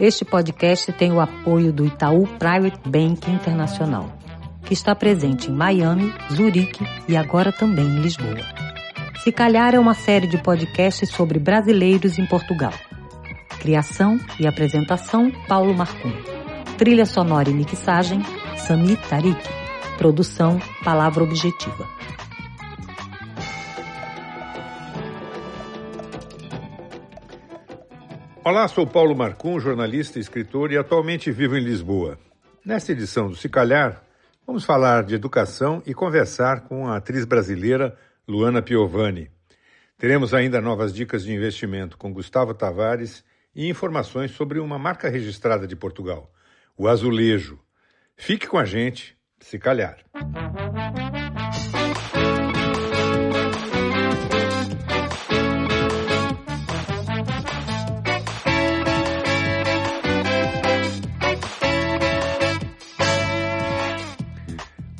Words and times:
Este 0.00 0.24
podcast 0.24 0.90
tem 0.92 1.12
o 1.12 1.20
apoio 1.20 1.72
do 1.72 1.84
Itaú 1.84 2.26
Private 2.38 2.80
Bank 2.88 3.30
Internacional, 3.30 4.10
que 4.64 4.72
está 4.72 4.94
presente 4.94 5.50
em 5.50 5.54
Miami, 5.54 6.12
Zurique 6.32 6.84
e 7.06 7.16
agora 7.16 7.52
também 7.52 7.84
em 7.84 8.00
Lisboa. 8.00 8.40
Se 9.22 9.30
Calhar 9.30 9.74
é 9.74 9.78
uma 9.78 9.94
série 9.94 10.26
de 10.26 10.38
podcasts 10.38 11.10
sobre 11.10 11.38
brasileiros 11.38 12.18
em 12.18 12.26
Portugal. 12.26 12.72
Criação 13.60 14.18
e 14.40 14.46
apresentação, 14.46 15.30
Paulo 15.46 15.72
Marcum. 15.72 16.12
Trilha 16.76 17.06
sonora 17.06 17.48
e 17.48 17.54
mixagem, 17.54 18.20
Sami 18.56 18.96
Tarik. 18.96 19.40
Produção, 19.98 20.58
Palavra 20.82 21.22
Objetiva. 21.22 22.01
Olá, 28.44 28.66
sou 28.66 28.84
Paulo 28.84 29.14
Marcum, 29.14 29.60
jornalista 29.60 30.18
escritor 30.18 30.72
e 30.72 30.76
atualmente 30.76 31.30
vivo 31.30 31.56
em 31.56 31.62
Lisboa. 31.62 32.18
Nesta 32.64 32.90
edição 32.90 33.28
do 33.28 33.36
Se 33.36 33.48
Calhar, 33.48 34.02
vamos 34.44 34.64
falar 34.64 35.04
de 35.04 35.14
educação 35.14 35.80
e 35.86 35.94
conversar 35.94 36.62
com 36.62 36.88
a 36.88 36.96
atriz 36.96 37.24
brasileira 37.24 37.96
Luana 38.26 38.60
Piovani. 38.60 39.30
Teremos 39.96 40.34
ainda 40.34 40.60
novas 40.60 40.92
dicas 40.92 41.22
de 41.22 41.32
investimento 41.32 41.96
com 41.96 42.12
Gustavo 42.12 42.52
Tavares 42.52 43.24
e 43.54 43.68
informações 43.68 44.32
sobre 44.32 44.58
uma 44.58 44.76
marca 44.76 45.08
registrada 45.08 45.64
de 45.64 45.76
Portugal, 45.76 46.28
o 46.76 46.88
Azulejo. 46.88 47.60
Fique 48.16 48.48
com 48.48 48.58
a 48.58 48.64
gente, 48.64 49.16
se 49.38 49.56
calhar. 49.56 49.98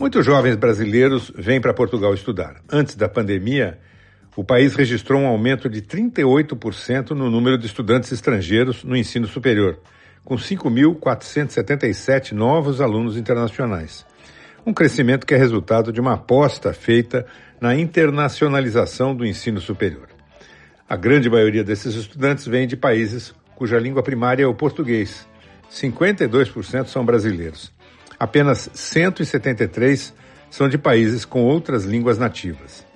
Muitos 0.03 0.27
jovens 0.27 0.57
brasileiros 0.57 1.33
vêm 1.33 1.61
para 1.61 1.73
Portugal 1.73 2.13
estudar. 2.13 2.57
Antes 2.69 2.97
da 2.97 3.09
pandemia, 3.09 3.79
o 4.35 4.43
país 4.43 4.75
registrou 4.75 5.21
um 5.21 5.29
aumento 5.29 5.69
de 5.69 5.81
38% 5.81 7.11
no 7.11 7.31
número 7.31 7.57
de 7.57 7.67
estudantes 7.67 8.11
estrangeiros 8.11 8.83
no 8.83 8.97
ensino 8.97 9.29
superior, 9.29 9.79
com 10.25 10.35
5.477 10.35 12.33
novos 12.33 12.81
alunos 12.81 13.17
internacionais. 13.17 14.05
Um 14.67 14.75
crescimento 14.75 15.25
que 15.25 15.35
é 15.35 15.39
resultado 15.39 15.93
de 15.93 16.01
uma 16.01 16.15
aposta 16.15 16.73
feita 16.75 17.25
na 17.61 17.77
internacionalização 17.77 19.15
do 19.15 19.25
ensino 19.25 19.61
superior. 19.61 20.09
A 20.89 20.97
grande 20.97 21.31
maioria 21.31 21.63
desses 21.63 21.95
estudantes 21.95 22.45
vem 22.45 22.67
de 22.67 22.77
países 22.77 23.33
cuja 23.55 23.79
língua 23.79 24.03
primária 24.03 24.43
é 24.43 24.49
o 24.49 24.55
português. 24.55 25.29
52% 25.71 26.87
são 26.89 27.07
brasileiros. 27.07 27.73
Apenas 28.23 28.71
173 28.73 30.15
são 30.49 30.69
de 30.69 30.79
países 30.79 31.25
com 31.25 31.43
outras 31.43 31.85
línguas 31.85 32.19
nativas. 32.19 32.87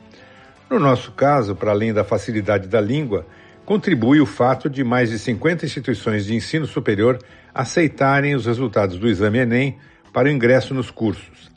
No 0.71 0.79
nosso 0.79 1.11
caso, 1.11 1.57
para 1.57 1.73
além 1.73 1.93
da 1.93 2.05
facilidade 2.05 2.69
da 2.69 2.81
língua, 2.81 3.27
contribui 3.65 4.21
o 4.21 4.25
fato 4.25 4.71
de 4.71 4.85
mais 4.85 5.11
de 5.11 5.19
50 5.19 5.67
instituições 5.67 6.27
de 6.27 6.37
ensino 6.37 6.65
superior 6.65 7.19
aceitarem 7.53 8.37
os 8.37 8.47
resultados 8.47 8.99
do 8.99 9.09
exame 9.09 9.39
Enem 9.39 9.77
para 10.13 10.29
o 10.29 10.31
ingresso 10.31 10.73
nos 10.73 10.93
cursos. 10.93 11.51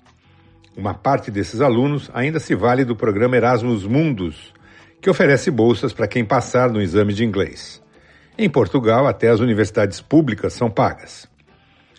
Uma 0.75 0.95
parte 0.95 1.29
desses 1.29 1.61
alunos 1.61 2.09
ainda 2.11 2.39
se 2.39 2.55
vale 2.55 2.83
do 2.83 2.95
programa 2.95 3.37
Erasmus 3.37 3.85
Mundus, 3.85 4.51
que 4.99 5.11
oferece 5.11 5.51
bolsas 5.51 5.93
para 5.93 6.07
quem 6.07 6.25
passar 6.25 6.71
no 6.71 6.81
exame 6.81 7.13
de 7.13 7.23
inglês. 7.23 7.79
Em 8.35 8.49
Portugal, 8.49 9.05
até 9.05 9.29
as 9.29 9.39
universidades 9.39 10.01
públicas 10.01 10.53
são 10.53 10.71
pagas. 10.71 11.29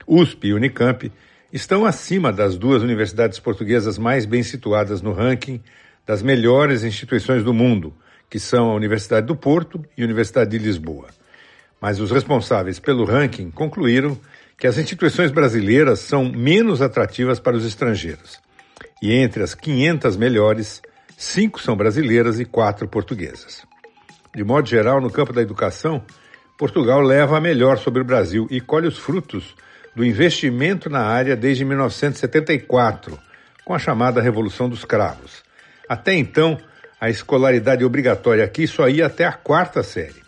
USP 0.04 0.48
e 0.48 0.52
Unicamp 0.52 1.12
estão 1.52 1.84
acima 1.84 2.32
das 2.32 2.56
duas 2.56 2.82
universidades 2.82 3.38
portuguesas 3.38 3.98
mais 3.98 4.24
bem 4.24 4.42
situadas 4.42 5.02
no 5.02 5.12
ranking 5.12 5.60
das 6.06 6.22
melhores 6.22 6.84
instituições 6.84 7.42
do 7.42 7.52
mundo, 7.52 7.94
que 8.28 8.38
são 8.38 8.70
a 8.70 8.74
Universidade 8.74 9.26
do 9.26 9.36
Porto 9.36 9.84
e 9.96 10.02
a 10.02 10.04
Universidade 10.04 10.50
de 10.50 10.58
Lisboa. 10.58 11.08
Mas 11.80 11.98
os 11.98 12.10
responsáveis 12.10 12.78
pelo 12.78 13.04
ranking 13.04 13.50
concluíram 13.50 14.18
que 14.56 14.66
as 14.66 14.76
instituições 14.78 15.30
brasileiras 15.30 16.00
são 16.00 16.30
menos 16.30 16.82
atrativas 16.82 17.40
para 17.40 17.56
os 17.56 17.64
estrangeiros. 17.64 18.40
E 19.02 19.12
entre 19.12 19.42
as 19.42 19.54
500 19.54 20.16
melhores, 20.16 20.82
cinco 21.16 21.60
são 21.60 21.76
brasileiras 21.76 22.38
e 22.38 22.44
quatro 22.44 22.86
portuguesas. 22.86 23.64
De 24.34 24.44
modo 24.44 24.68
geral, 24.68 25.00
no 25.00 25.10
campo 25.10 25.32
da 25.32 25.40
educação, 25.40 26.04
Portugal 26.58 27.00
leva 27.00 27.38
a 27.38 27.40
melhor 27.40 27.78
sobre 27.78 28.02
o 28.02 28.04
Brasil 28.04 28.46
e 28.50 28.60
colhe 28.60 28.86
os 28.86 28.98
frutos 28.98 29.54
do 29.94 30.04
investimento 30.04 30.88
na 30.88 31.00
área 31.00 31.36
desde 31.36 31.64
1974, 31.64 33.18
com 33.64 33.74
a 33.74 33.78
chamada 33.78 34.20
Revolução 34.20 34.68
dos 34.68 34.84
Cravos. 34.84 35.42
Até 35.88 36.14
então, 36.14 36.58
a 37.00 37.08
escolaridade 37.10 37.84
obrigatória 37.84 38.44
aqui 38.44 38.66
só 38.66 38.88
ia 38.88 39.06
até 39.06 39.24
a 39.24 39.32
quarta 39.32 39.82
série. 39.82 40.22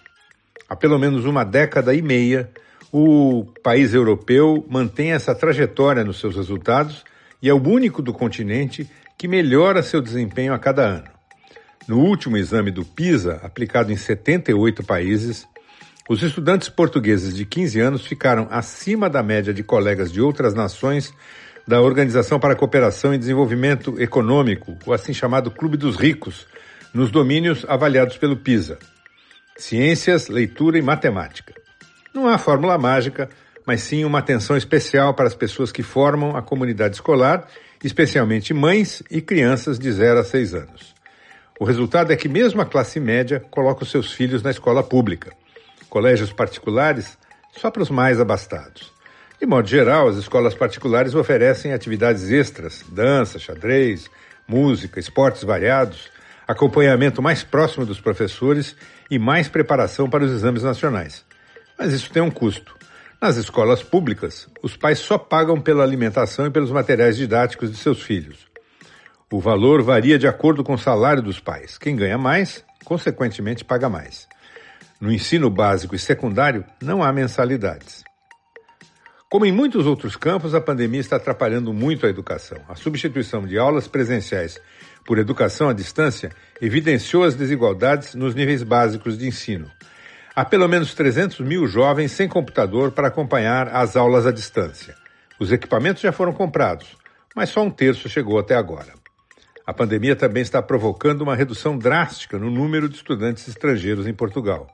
Há 0.69 0.75
pelo 0.75 0.99
menos 0.99 1.25
uma 1.25 1.45
década 1.45 1.95
e 1.95 2.01
meia, 2.01 2.51
o 2.91 3.47
país 3.63 3.95
europeu 3.95 4.67
mantém 4.69 5.13
essa 5.13 5.35
trajetória 5.35 6.05
nos 6.05 6.19
seus 6.19 6.37
resultados 6.37 7.05
e 7.41 7.49
é 7.49 7.55
o 7.55 7.63
único 7.63 8.03
do 8.03 8.13
continente 8.13 8.89
que 9.19 9.29
melhora 9.29 9.83
seu 9.83 10.01
desempenho 10.01 10.53
a 10.53 10.59
cada 10.59 10.83
ano. 10.83 11.09
No 11.87 11.99
último 11.99 12.37
exame 12.37 12.71
do 12.71 12.85
PISA, 12.85 13.41
aplicado 13.43 13.93
em 13.93 13.97
78 13.97 14.85
países, 14.85 15.47
os 16.09 16.21
estudantes 16.21 16.69
portugueses 16.69 17.35
de 17.35 17.45
15 17.45 17.81
anos 17.81 18.07
ficaram 18.07 18.49
acima 18.51 19.09
da 19.09 19.23
média 19.23 19.55
de 19.55 19.63
colegas 19.63 20.11
de 20.11 20.21
outras 20.21 20.53
nações 20.53 21.15
da 21.67 21.81
Organização 21.81 22.41
para 22.41 22.55
a 22.55 22.57
Cooperação 22.57 23.15
e 23.15 23.19
Desenvolvimento 23.19 23.95
Econômico, 24.01 24.77
o 24.85 24.93
assim 24.93 25.15
chamado 25.15 25.49
Clube 25.49 25.77
dos 25.77 25.97
Ricos, 25.97 26.47
nos 26.93 27.13
domínios 27.13 27.65
avaliados 27.69 28.17
pelo 28.17 28.37
PISA: 28.37 28.81
ciências, 29.57 30.27
leitura 30.27 30.77
e 30.77 30.83
matemática. 30.83 31.55
Não 32.13 32.27
há 32.27 32.37
fórmula 32.37 32.77
mágica, 32.77 33.31
mas 33.65 33.83
sim 33.83 34.05
uma 34.05 34.19
atenção 34.19 34.57
especial 34.57 35.15
para 35.15 35.29
as 35.29 35.37
pessoas 35.37 35.71
que 35.71 35.85
formam 35.85 36.37
a 36.37 36.43
comunidade 36.43 36.97
escolar, 36.97 37.47
especialmente 37.83 38.53
mães 38.53 39.05
e 39.09 39.21
crianças 39.21 39.79
de 39.79 39.91
0 39.91 40.19
a 40.19 40.25
6 40.25 40.55
anos. 40.55 40.95
O 41.61 41.65
resultado 41.65 42.13
é 42.13 42.17
que 42.17 42.29
mesmo 42.29 42.61
a 42.61 42.67
classe 42.67 42.99
média 42.99 43.39
coloca 43.53 43.85
os 43.85 43.91
seus 43.91 44.11
filhos 44.13 44.43
na 44.43 44.51
escola 44.51 44.83
pública 44.83 45.33
colégios 45.93 46.33
particulares 46.33 47.19
só 47.53 47.71
para 47.71 47.83
os 47.83 47.91
mais 47.91 48.19
abastados. 48.19 48.91
De 49.39 49.45
modo 49.45 49.69
geral, 49.69 50.09
as 50.09 50.17
escolas 50.17 50.55
particulares 50.55 51.15
oferecem 51.15 51.75
atividades 51.75 52.31
extras, 52.31 52.83
dança, 52.89 53.39
xadrez, 53.39 54.09
música, 54.49 54.99
esportes 54.99 55.45
variados, 55.45 56.11
acompanhamento 56.49 57.21
mais 57.21 57.45
próximo 57.45 57.85
dos 57.85 58.01
professores 58.01 58.75
e 59.11 59.19
mais 59.19 59.51
preparação 59.51 60.09
para 60.09 60.25
os 60.25 60.33
exames 60.33 60.63
nacionais. 60.63 61.27
Mas 61.79 61.93
isso 61.93 62.11
tem 62.11 62.23
um 62.23 62.31
custo. 62.31 62.75
Nas 63.21 63.37
escolas 63.37 63.83
públicas, 63.83 64.49
os 64.63 64.75
pais 64.75 64.99
só 64.99 65.19
pagam 65.19 65.61
pela 65.61 65.85
alimentação 65.85 66.47
e 66.47 66.51
pelos 66.51 66.71
materiais 66.71 67.19
didáticos 67.19 67.71
de 67.71 67.77
seus 67.77 68.01
filhos. 68.01 68.47
O 69.31 69.39
valor 69.41 69.83
varia 69.83 70.19
de 70.19 70.27
acordo 70.27 70.65
com 70.65 70.73
o 70.73 70.79
salário 70.79 71.23
dos 71.23 71.39
pais. 71.39 71.77
Quem 71.77 71.95
ganha 71.95 72.17
mais, 72.17 72.65
consequentemente, 72.83 73.63
paga 73.63 73.91
mais. 73.91 74.27
No 75.03 75.11
ensino 75.11 75.51
básico 75.51 75.97
e 75.97 75.99
secundário, 75.99 76.65
não 76.81 77.03
há 77.03 77.13
mensalidades. 77.13 78.05
Como 79.29 79.45
em 79.45 79.51
muitos 79.51 79.85
outros 79.85 80.15
campos, 80.15 80.55
a 80.55 80.61
pandemia 80.61 81.01
está 81.01 81.17
atrapalhando 81.17 81.73
muito 81.73 82.07
a 82.07 82.09
educação. 82.09 82.59
A 82.69 82.77
substituição 82.77 83.45
de 83.45 83.59
aulas 83.59 83.89
presenciais 83.89 84.61
por 85.05 85.19
educação 85.19 85.69
à 85.69 85.73
distância 85.73 86.31
evidenciou 86.61 87.25
as 87.25 87.35
desigualdades 87.35 88.15
nos 88.15 88.37
níveis 88.37 88.63
básicos 88.63 89.19
de 89.19 89.27
ensino. 89.27 89.69
Há 90.37 90.45
pelo 90.45 90.69
menos 90.69 90.95
300 90.95 91.41
mil 91.41 91.67
jovens 91.67 92.13
sem 92.13 92.29
computador 92.29 92.93
para 92.93 93.09
acompanhar 93.09 93.75
as 93.75 93.97
aulas 93.97 94.25
à 94.25 94.31
distância. 94.31 94.95
Os 95.37 95.51
equipamentos 95.51 96.01
já 96.01 96.13
foram 96.13 96.33
comprados, 96.33 96.97
mas 97.35 97.49
só 97.49 97.61
um 97.61 97.71
terço 97.73 98.09
chegou 98.09 98.39
até 98.39 98.55
agora. 98.55 98.95
A 99.67 99.75
pandemia 99.75 100.15
também 100.15 100.45
está 100.45 100.63
provocando 100.63 101.23
uma 101.23 101.35
redução 101.35 101.77
drástica 101.77 102.39
no 102.39 102.53
número 102.53 102.89
de 102.89 102.95
estudantes 102.95 103.49
estrangeiros 103.49 104.07
em 104.07 104.15
Portugal 104.15 104.69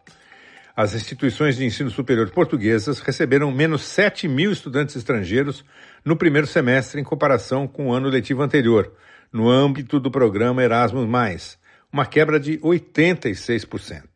as 0.79 0.95
instituições 0.95 1.57
de 1.57 1.65
ensino 1.65 1.91
superior 1.91 2.31
portuguesas 2.31 3.01
receberam 3.01 3.51
menos 3.51 3.83
7 3.83 4.29
mil 4.29 4.53
estudantes 4.53 4.95
estrangeiros 4.95 5.65
no 6.05 6.15
primeiro 6.15 6.47
semestre 6.47 7.01
em 7.01 7.05
comparação 7.05 7.67
com 7.67 7.89
o 7.89 7.93
ano 7.93 8.09
letivo 8.09 8.43
anterior, 8.43 8.93
no 9.33 9.51
âmbito 9.51 9.99
do 9.99 10.09
programa 10.09 10.63
Erasmus, 10.63 11.59
uma 11.93 12.07
quebra 12.07 12.39
de 12.39 12.59
86%. 12.59 14.08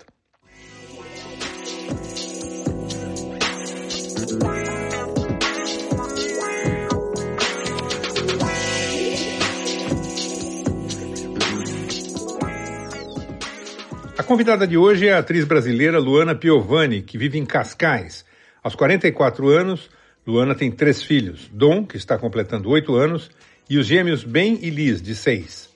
Convidada 14.33 14.67
de 14.67 14.79
hoje 14.79 15.09
é 15.09 15.13
a 15.13 15.19
atriz 15.19 15.45
brasileira 15.45 15.99
Luana 15.99 16.35
Piovani, 16.35 17.03
que 17.03 17.19
vive 17.19 17.39
em 17.39 17.45
Cascais, 17.45 18.25
Aos 18.65 18.75
44 18.75 19.47
anos, 19.49 19.91
Luana 20.27 20.55
tem 20.55 20.71
três 20.71 21.03
filhos: 21.03 21.51
Dom, 21.53 21.85
que 21.85 21.99
está 21.99 22.17
completando 22.17 22.71
oito 22.71 22.95
anos, 22.95 23.31
e 23.69 23.77
os 23.77 23.87
gêmeos 23.87 24.25
Ben 24.25 24.59
e 24.63 24.71
Liz, 24.71 25.03
de 25.03 25.15
seis. 25.15 25.69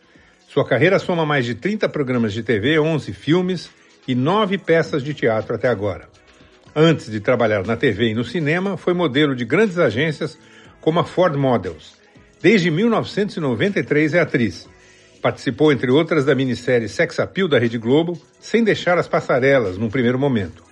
Sua 0.49 0.67
carreira 0.67 0.99
soma 0.99 1.27
mais 1.27 1.45
de 1.45 1.55
30 1.55 1.87
programas 1.91 2.33
de 2.33 2.43
TV, 2.43 2.79
11 2.81 3.13
filmes 3.13 3.69
e 4.09 4.15
nove 4.15 4.57
peças 4.57 5.05
de 5.05 5.13
teatro 5.13 5.55
até 5.55 5.69
agora. 5.69 6.09
Antes 6.75 7.11
de 7.11 7.21
trabalhar 7.21 7.63
na 7.67 7.77
TV 7.77 8.13
e 8.13 8.15
no 8.15 8.25
cinema, 8.25 8.79
foi 8.79 8.95
modelo 8.95 9.37
de 9.37 9.45
grandes 9.45 9.79
agências 9.79 10.39
como 10.81 10.99
a 10.99 11.05
Ford 11.05 11.37
Models. 11.37 11.95
Desde 12.41 12.71
1993 12.71 14.15
é 14.15 14.21
atriz. 14.21 14.67
Participou, 15.27 15.73
entre 15.73 15.91
outras, 15.91 16.25
da 16.25 16.37
minissérie 16.37 16.89
Sex 16.89 17.19
Appeal 17.19 17.49
da 17.49 17.59
Rede 17.59 17.79
Globo, 17.79 18.17
sem 18.39 18.63
deixar 18.63 18.97
as 18.97 19.09
passarelas 19.09 19.77
num 19.77 19.91
primeiro 19.91 20.21
momento. 20.21 20.63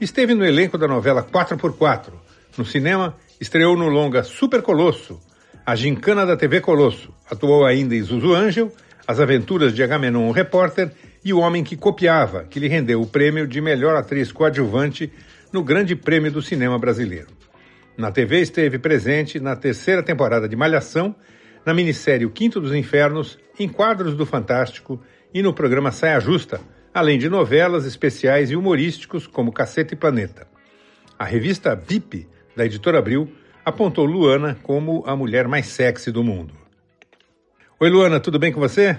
Esteve 0.00 0.34
no 0.34 0.44
elenco 0.44 0.78
da 0.78 0.86
novela 0.86 1.20
4x4. 1.20 2.12
No 2.56 2.64
cinema, 2.64 3.16
estreou 3.40 3.76
no 3.76 3.88
longa 3.88 4.22
Super 4.22 4.62
Colosso, 4.62 5.20
A 5.66 5.74
Gincana 5.74 6.24
da 6.24 6.36
TV 6.36 6.60
Colosso. 6.60 7.12
Atuou 7.28 7.66
ainda 7.66 7.96
em 7.96 8.02
Zuzu 8.02 8.32
Angel, 8.32 8.72
As 9.04 9.18
Aventuras 9.18 9.74
de 9.74 9.82
Agamenon 9.82 10.28
o 10.28 10.30
Repórter 10.30 10.92
e 11.24 11.32
O 11.32 11.40
Homem 11.40 11.64
que 11.64 11.76
Copiava, 11.76 12.44
que 12.44 12.60
lhe 12.60 12.68
rendeu 12.68 13.02
o 13.02 13.08
prêmio 13.08 13.48
de 13.48 13.60
melhor 13.60 13.96
atriz 13.96 14.30
coadjuvante 14.30 15.12
no 15.52 15.64
Grande 15.64 15.96
Prêmio 15.96 16.30
do 16.30 16.40
Cinema 16.40 16.78
Brasileiro. 16.78 17.30
Na 17.98 18.12
TV 18.12 18.42
esteve 18.42 18.78
presente 18.78 19.40
na 19.40 19.56
terceira 19.56 20.04
temporada 20.04 20.48
de 20.48 20.54
Malhação, 20.54 21.16
na 21.64 21.72
minissérie 21.72 22.26
O 22.26 22.30
Quinto 22.30 22.60
dos 22.60 22.74
Infernos, 22.74 23.38
em 23.58 23.68
quadros 23.68 24.14
do 24.14 24.26
Fantástico 24.26 25.00
e 25.32 25.42
no 25.42 25.52
programa 25.52 25.90
Saia 25.90 26.20
Justa, 26.20 26.60
além 26.92 27.18
de 27.18 27.28
novelas, 27.28 27.84
especiais 27.84 28.50
e 28.50 28.56
humorísticos 28.56 29.26
como 29.26 29.52
Caceta 29.52 29.94
e 29.94 29.96
Planeta. 29.96 30.46
A 31.18 31.24
revista 31.24 31.74
VIP, 31.74 32.28
da 32.54 32.64
editora 32.64 32.98
Abril, 32.98 33.32
apontou 33.64 34.04
Luana 34.04 34.58
como 34.62 35.02
a 35.06 35.16
mulher 35.16 35.48
mais 35.48 35.66
sexy 35.66 36.12
do 36.12 36.22
mundo. 36.22 36.54
Oi, 37.80 37.90
Luana, 37.90 38.20
tudo 38.20 38.38
bem 38.38 38.52
com 38.52 38.60
você? 38.60 38.98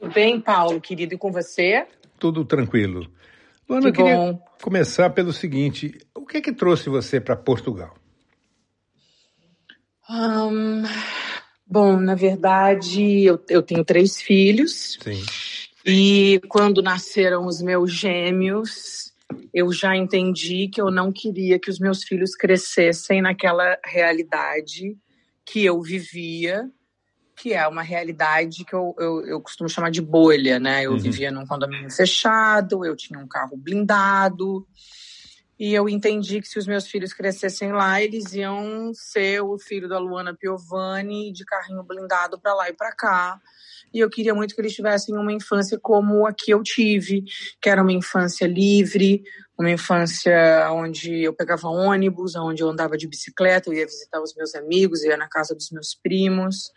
Tudo 0.00 0.12
bem, 0.12 0.40
Paulo, 0.40 0.80
querido, 0.80 1.14
e 1.14 1.18
com 1.18 1.30
você? 1.30 1.86
Tudo 2.18 2.44
tranquilo. 2.44 3.06
Luana, 3.68 3.88
eu 3.88 3.92
queria 3.92 4.16
bom. 4.16 4.42
começar 4.60 5.10
pelo 5.10 5.32
seguinte: 5.32 5.96
o 6.14 6.26
que 6.26 6.38
é 6.38 6.40
que 6.40 6.52
trouxe 6.52 6.88
você 6.88 7.20
para 7.20 7.36
Portugal? 7.36 7.94
Um, 10.08 10.82
bom, 11.70 11.98
na 11.98 12.14
verdade, 12.14 13.22
eu, 13.22 13.40
eu 13.48 13.62
tenho 13.62 13.84
três 13.84 14.20
filhos. 14.20 14.98
Sim. 15.00 15.22
E 15.86 16.40
quando 16.48 16.82
nasceram 16.82 17.46
os 17.46 17.62
meus 17.62 17.92
gêmeos, 17.92 19.12
eu 19.54 19.72
já 19.72 19.96
entendi 19.96 20.68
que 20.68 20.80
eu 20.80 20.90
não 20.90 21.12
queria 21.12 21.58
que 21.58 21.70
os 21.70 21.78
meus 21.78 22.02
filhos 22.02 22.34
crescessem 22.34 23.22
naquela 23.22 23.78
realidade 23.84 24.96
que 25.44 25.64
eu 25.64 25.80
vivia, 25.80 26.68
que 27.36 27.54
é 27.54 27.66
uma 27.66 27.82
realidade 27.82 28.64
que 28.64 28.74
eu, 28.74 28.94
eu, 28.98 29.26
eu 29.26 29.40
costumo 29.40 29.68
chamar 29.68 29.90
de 29.90 30.02
bolha, 30.02 30.58
né? 30.58 30.84
Eu 30.84 30.92
uhum. 30.92 30.98
vivia 30.98 31.30
num 31.30 31.46
condomínio 31.46 31.90
fechado, 31.90 32.84
eu 32.84 32.94
tinha 32.94 33.18
um 33.18 33.26
carro 33.26 33.56
blindado, 33.56 34.66
e 35.60 35.74
eu 35.74 35.88
entendi 35.88 36.40
que 36.40 36.48
se 36.48 36.58
os 36.58 36.66
meus 36.66 36.88
filhos 36.88 37.12
crescessem 37.12 37.70
lá, 37.70 38.02
eles 38.02 38.32
iam 38.32 38.90
ser 38.94 39.42
o 39.42 39.58
filho 39.58 39.88
da 39.88 39.98
Luana 39.98 40.34
Piovani 40.34 41.32
de 41.32 41.44
carrinho 41.44 41.84
blindado 41.84 42.40
para 42.40 42.54
lá 42.54 42.68
e 42.68 42.72
para 42.72 42.90
cá 42.92 43.38
e 43.92 43.98
eu 43.98 44.08
queria 44.08 44.34
muito 44.34 44.54
que 44.54 44.60
eles 44.60 44.74
tivessem 44.74 45.16
uma 45.16 45.32
infância 45.32 45.78
como 45.80 46.26
a 46.26 46.32
que 46.32 46.52
eu 46.52 46.62
tive, 46.62 47.24
que 47.60 47.68
era 47.68 47.82
uma 47.82 47.92
infância 47.92 48.46
livre, 48.46 49.22
uma 49.58 49.70
infância 49.70 50.68
onde 50.72 51.22
eu 51.22 51.34
pegava 51.34 51.68
ônibus, 51.68 52.36
onde 52.36 52.62
eu 52.62 52.68
andava 52.68 52.96
de 52.96 53.08
bicicleta, 53.08 53.68
eu 53.68 53.74
ia 53.74 53.86
visitar 53.86 54.20
os 54.20 54.34
meus 54.34 54.54
amigos, 54.54 55.02
ia 55.02 55.16
na 55.16 55.28
casa 55.28 55.54
dos 55.54 55.70
meus 55.70 55.94
primos. 56.00 56.70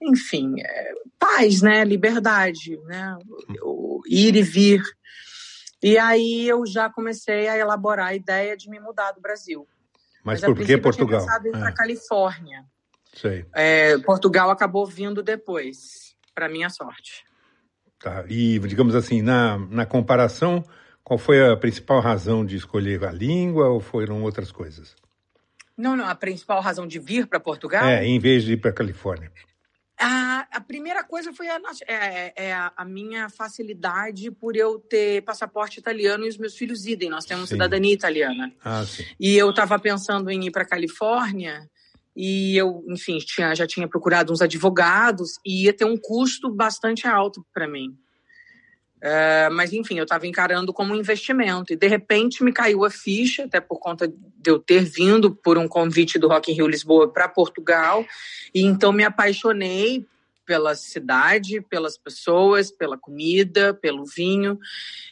Enfim, 0.00 0.54
é, 0.60 0.92
paz, 1.18 1.62
né? 1.62 1.84
Liberdade, 1.84 2.78
né? 2.86 3.16
O, 3.62 4.00
ir 4.06 4.36
e 4.36 4.42
vir. 4.42 4.82
E 5.82 5.98
aí 5.98 6.48
eu 6.48 6.64
já 6.64 6.88
comecei 6.88 7.48
a 7.48 7.56
elaborar 7.56 8.08
a 8.08 8.14
ideia 8.14 8.56
de 8.56 8.70
me 8.70 8.78
mudar 8.78 9.12
do 9.12 9.20
Brasil. 9.20 9.66
Mas, 10.22 10.40
Mas 10.40 10.54
por 10.54 10.64
que 10.64 10.78
Portugal? 10.78 11.20
Eu 11.20 11.26
tinha 11.26 11.40
pensado 11.40 11.46
em 11.46 11.50
ir 11.50 11.56
é. 11.56 11.58
para 11.58 11.72
Califórnia. 11.72 12.64
Sei. 13.12 13.46
É, 13.52 13.98
Portugal 13.98 14.50
acabou 14.50 14.86
vindo 14.86 15.22
depois 15.22 16.16
para 16.34 16.48
minha 16.48 16.70
sorte. 16.70 17.24
Tá. 17.98 18.24
E, 18.28 18.58
digamos 18.60 18.94
assim, 18.94 19.22
na, 19.22 19.58
na 19.58 19.84
comparação, 19.84 20.64
qual 21.04 21.18
foi 21.18 21.44
a 21.44 21.56
principal 21.56 22.00
razão 22.00 22.44
de 22.44 22.56
escolher 22.56 23.04
a 23.04 23.12
língua 23.12 23.68
ou 23.68 23.80
foram 23.80 24.22
outras 24.22 24.50
coisas? 24.50 24.94
Não, 25.76 25.96
não. 25.96 26.06
A 26.06 26.14
principal 26.14 26.60
razão 26.60 26.86
de 26.86 26.98
vir 26.98 27.26
para 27.26 27.40
Portugal? 27.40 27.84
É, 27.84 28.04
em 28.04 28.18
vez 28.18 28.44
de 28.44 28.52
ir 28.52 28.56
para 28.56 28.70
a 28.70 28.74
Califórnia. 28.74 29.30
A, 30.04 30.46
a, 30.50 30.60
primeira 30.60 31.04
coisa 31.04 31.32
foi 31.32 31.48
a, 31.48 31.60
é, 31.86 32.32
é 32.48 32.52
a, 32.52 32.72
a, 32.76 32.84
minha 32.84 33.28
facilidade 33.28 34.30
por 34.30 34.56
eu 34.56 34.78
ter 34.78 35.22
passaporte 35.22 35.78
italiano 35.78 36.24
e 36.24 36.28
os 36.28 36.36
meus 36.36 36.56
filhos 36.56 36.86
idem. 36.86 37.08
Nós 37.08 37.24
temos 37.24 37.48
sim. 37.48 37.54
cidadania 37.54 37.94
italiana. 37.94 38.52
Ah. 38.64 38.84
E 39.18 39.36
eu 39.36 39.50
estava 39.50 39.78
pensando 39.78 40.30
em 40.30 40.46
ir 40.46 40.50
para 40.50 40.62
a 40.62 40.68
Califórnia 40.68 41.68
e 42.16 42.56
eu, 42.56 42.84
enfim, 42.88 43.18
tinha, 43.18 43.54
já 43.54 43.66
tinha 43.66 43.88
procurado 43.88 44.32
uns 44.32 44.42
advogados 44.42 45.38
e 45.46 45.64
ia 45.64 45.72
ter 45.72 45.84
um 45.84 45.96
custo 45.96 46.50
bastante 46.50 47.06
alto 47.06 47.44
para 47.52 47.66
mim. 47.68 47.96
Uh, 49.02 49.52
mas, 49.52 49.72
enfim, 49.72 49.98
eu 49.98 50.04
estava 50.04 50.28
encarando 50.28 50.72
como 50.72 50.94
um 50.94 50.96
investimento. 50.96 51.72
E, 51.72 51.76
de 51.76 51.88
repente, 51.88 52.44
me 52.44 52.52
caiu 52.52 52.84
a 52.84 52.90
ficha, 52.90 53.44
até 53.44 53.60
por 53.60 53.80
conta 53.80 54.06
de 54.06 54.50
eu 54.50 54.60
ter 54.60 54.84
vindo 54.84 55.34
por 55.34 55.58
um 55.58 55.66
convite 55.66 56.20
do 56.20 56.28
Rock 56.28 56.52
in 56.52 56.54
Rio 56.54 56.68
Lisboa 56.68 57.12
para 57.12 57.28
Portugal. 57.28 58.06
E 58.54 58.62
então 58.62 58.92
me 58.92 59.02
apaixonei 59.02 60.06
pela 60.46 60.76
cidade, 60.76 61.60
pelas 61.62 61.98
pessoas, 61.98 62.70
pela 62.70 62.96
comida, 62.96 63.74
pelo 63.74 64.04
vinho. 64.04 64.58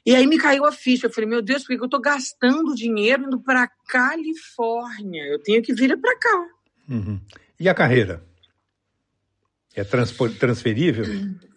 E 0.07 0.15
aí 0.15 0.25
me 0.25 0.39
caiu 0.39 0.65
a 0.65 0.71
ficha. 0.71 1.07
Eu 1.07 1.13
falei, 1.13 1.29
meu 1.29 1.43
Deus, 1.43 1.63
por 1.63 1.75
que 1.75 1.83
eu 1.83 1.87
estou 1.87 2.01
gastando 2.01 2.75
dinheiro 2.77 3.25
indo 3.25 3.41
para 3.41 3.69
Califórnia? 3.89 5.25
Eu 5.25 5.41
tenho 5.41 5.63
que 5.63 5.73
vir 5.73 5.99
para 5.99 6.17
cá. 6.17 6.47
Uhum. 6.89 7.21
E 7.59 7.69
a 7.69 7.75
carreira? 7.75 8.23
É 9.75 9.83
transferível? 9.83 11.05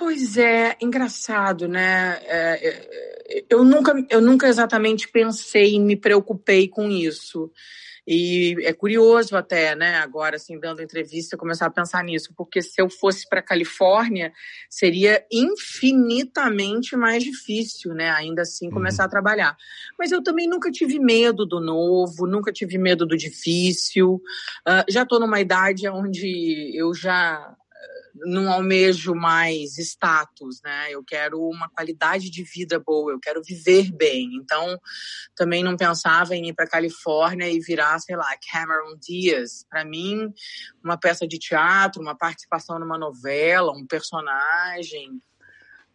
Pois 0.00 0.38
é, 0.38 0.78
engraçado, 0.80 1.68
né? 1.68 2.18
É, 2.24 2.68
é, 2.68 3.44
eu, 3.50 3.62
nunca, 3.62 3.92
eu 4.08 4.22
nunca 4.22 4.48
exatamente 4.48 5.06
pensei 5.06 5.74
e 5.74 5.78
me 5.78 5.94
preocupei 5.94 6.68
com 6.68 6.88
isso. 6.88 7.52
E 8.06 8.56
é 8.62 8.72
curioso 8.72 9.36
até, 9.36 9.76
né, 9.76 9.96
agora, 9.96 10.36
assim, 10.36 10.58
dando 10.58 10.80
entrevista, 10.80 11.36
começar 11.36 11.66
a 11.66 11.70
pensar 11.70 12.02
nisso, 12.02 12.32
porque 12.34 12.62
se 12.62 12.80
eu 12.80 12.88
fosse 12.88 13.28
para 13.28 13.42
Califórnia, 13.42 14.32
seria 14.70 15.22
infinitamente 15.30 16.96
mais 16.96 17.22
difícil, 17.22 17.92
né, 17.92 18.10
ainda 18.10 18.40
assim, 18.40 18.68
uhum. 18.68 18.72
começar 18.72 19.02
uhum. 19.02 19.06
a 19.06 19.10
trabalhar. 19.10 19.56
Mas 19.98 20.12
eu 20.12 20.22
também 20.22 20.48
nunca 20.48 20.70
tive 20.70 20.98
medo 20.98 21.44
do 21.44 21.60
novo, 21.60 22.26
nunca 22.26 22.50
tive 22.50 22.78
medo 22.78 23.04
do 23.04 23.18
difícil. 23.18 24.14
Uh, 24.66 24.82
já 24.88 25.02
estou 25.02 25.20
numa 25.20 25.42
idade 25.42 25.86
onde 25.90 26.72
eu 26.74 26.94
já 26.94 27.54
não 28.14 28.50
almejo 28.50 29.14
mais 29.14 29.78
status, 29.78 30.60
né? 30.62 30.88
Eu 30.90 31.02
quero 31.04 31.40
uma 31.40 31.68
qualidade 31.68 32.30
de 32.30 32.42
vida 32.42 32.78
boa, 32.78 33.12
eu 33.12 33.20
quero 33.20 33.42
viver 33.42 33.90
bem. 33.92 34.30
Então, 34.34 34.78
também 35.34 35.62
não 35.62 35.76
pensava 35.76 36.34
em 36.34 36.48
ir 36.48 36.54
para 36.54 36.66
Califórnia 36.66 37.48
e 37.48 37.60
virar, 37.60 37.98
sei 38.00 38.16
lá, 38.16 38.28
Cameron 38.50 38.96
Diaz. 38.98 39.64
Para 39.68 39.84
mim, 39.84 40.32
uma 40.82 40.98
peça 40.98 41.26
de 41.26 41.38
teatro, 41.38 42.02
uma 42.02 42.16
participação 42.16 42.78
numa 42.78 42.98
novela, 42.98 43.72
um 43.72 43.86
personagem, 43.86 45.20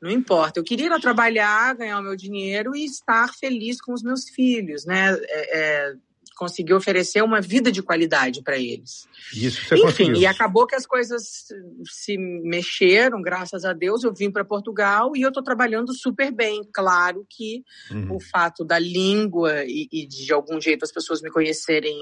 não 0.02 0.10
importa. 0.10 0.60
Eu 0.60 0.64
queria 0.64 0.88
ir 0.88 1.02
trabalhar, 1.02 1.76
ganhar 1.76 2.00
o 2.00 2.04
meu 2.04 2.16
dinheiro 2.16 2.76
e 2.76 2.86
estar 2.86 3.34
feliz 3.34 3.82
com 3.82 3.94
os 3.94 4.04
meus 4.04 4.30
filhos, 4.30 4.86
né? 4.86 5.14
É, 5.14 5.60
é, 5.60 5.96
conseguir 6.36 6.74
oferecer 6.74 7.24
uma 7.24 7.42
vida 7.42 7.72
de 7.72 7.82
qualidade 7.82 8.44
para 8.44 8.58
eles. 8.58 9.08
Isso 9.34 9.66
você 9.66 9.76
Enfim, 9.76 9.84
conseguiu. 9.84 10.16
e 10.16 10.26
acabou 10.26 10.68
que 10.68 10.76
as 10.76 10.86
coisas 10.86 11.46
se 11.86 12.18
mexeram, 12.18 13.22
graças 13.22 13.64
a 13.64 13.74
Deus. 13.74 14.04
Eu 14.04 14.14
vim 14.14 14.30
para 14.30 14.44
Portugal 14.44 15.16
e 15.16 15.22
eu 15.22 15.30
estou 15.30 15.44
trabalhando 15.44 15.94
super 15.94 16.32
bem. 16.32 16.62
Claro 16.74 17.26
que 17.30 17.64
uhum. 17.90 18.16
o 18.16 18.20
fato 18.20 18.64
da 18.66 18.78
língua 18.78 19.64
e, 19.66 19.88
e 19.92 20.06
de 20.06 20.34
algum 20.34 20.60
jeito 20.60 20.84
as 20.84 20.92
pessoas 20.92 21.22
me 21.22 21.32
conhecerem 21.32 21.98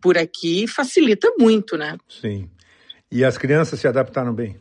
por 0.00 0.16
aqui 0.16 0.66
facilita 0.66 1.32
muito, 1.38 1.76
né? 1.76 1.98
Sim. 2.08 2.48
E 3.10 3.24
as 3.24 3.36
crianças 3.36 3.78
se 3.78 3.88
adaptaram 3.88 4.32
bem? 4.32 4.56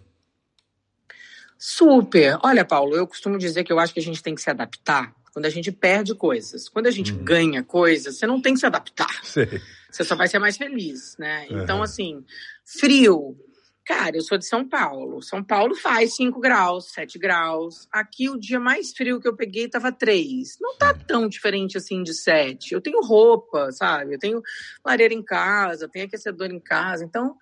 Super. 1.58 2.40
Olha, 2.44 2.66
Paulo, 2.66 2.96
eu 2.96 3.06
costumo 3.06 3.38
dizer 3.38 3.64
que 3.64 3.72
eu 3.72 3.80
acho 3.80 3.94
que 3.94 4.00
a 4.00 4.04
gente 4.04 4.24
tem 4.24 4.34
que 4.34 4.42
se 4.42 4.50
adaptar 4.50 5.14
quando 5.34 5.46
a 5.46 5.50
gente 5.50 5.72
perde 5.72 6.16
coisas. 6.16 6.68
Quando 6.70 6.88
a 6.88 6.92
gente 6.92 7.12
uhum. 7.14 7.24
ganha 7.24 7.64
coisas, 7.64 8.18
você 8.18 8.28
não 8.28 8.42
tem 8.42 8.54
que 8.54 8.60
se 8.60 8.66
adaptar. 8.66 9.24
Sim. 9.24 9.46
Você 9.90 10.04
só 10.04 10.16
vai 10.16 10.28
ser 10.28 10.40
mais 10.40 10.58
feliz, 10.58 11.16
né? 11.18 11.48
Uhum. 11.50 11.64
Então, 11.64 11.84
assim, 11.84 12.24
frio. 12.66 13.38
Cara, 13.86 14.18
eu 14.18 14.22
sou 14.22 14.38
de 14.38 14.46
São 14.46 14.68
Paulo. 14.68 15.20
São 15.24 15.44
Paulo 15.44 15.74
faz 15.74 16.16
5 16.16 16.40
graus, 16.40 16.92
7 16.92 17.18
graus. 17.18 17.88
Aqui 17.92 18.30
o 18.30 18.40
dia 18.40 18.60
mais 18.60 18.94
frio 18.94 19.20
que 19.20 19.28
eu 19.28 19.36
peguei 19.36 19.68
tava 19.68 19.92
3. 19.92 20.58
Não 20.62 20.78
tá 20.78 20.94
tão 20.94 21.28
diferente 21.28 21.76
assim 21.76 22.04
de 22.04 22.14
7. 22.14 22.72
Eu 22.72 22.82
tenho 22.82 23.02
roupa, 23.02 23.72
sabe? 23.72 24.14
Eu 24.14 24.20
tenho 24.20 24.44
lareira 24.86 25.14
em 25.14 25.24
casa, 25.24 25.90
tenho 25.90 26.06
aquecedor 26.06 26.52
em 26.52 26.60
casa. 26.60 27.04
Então, 27.04 27.36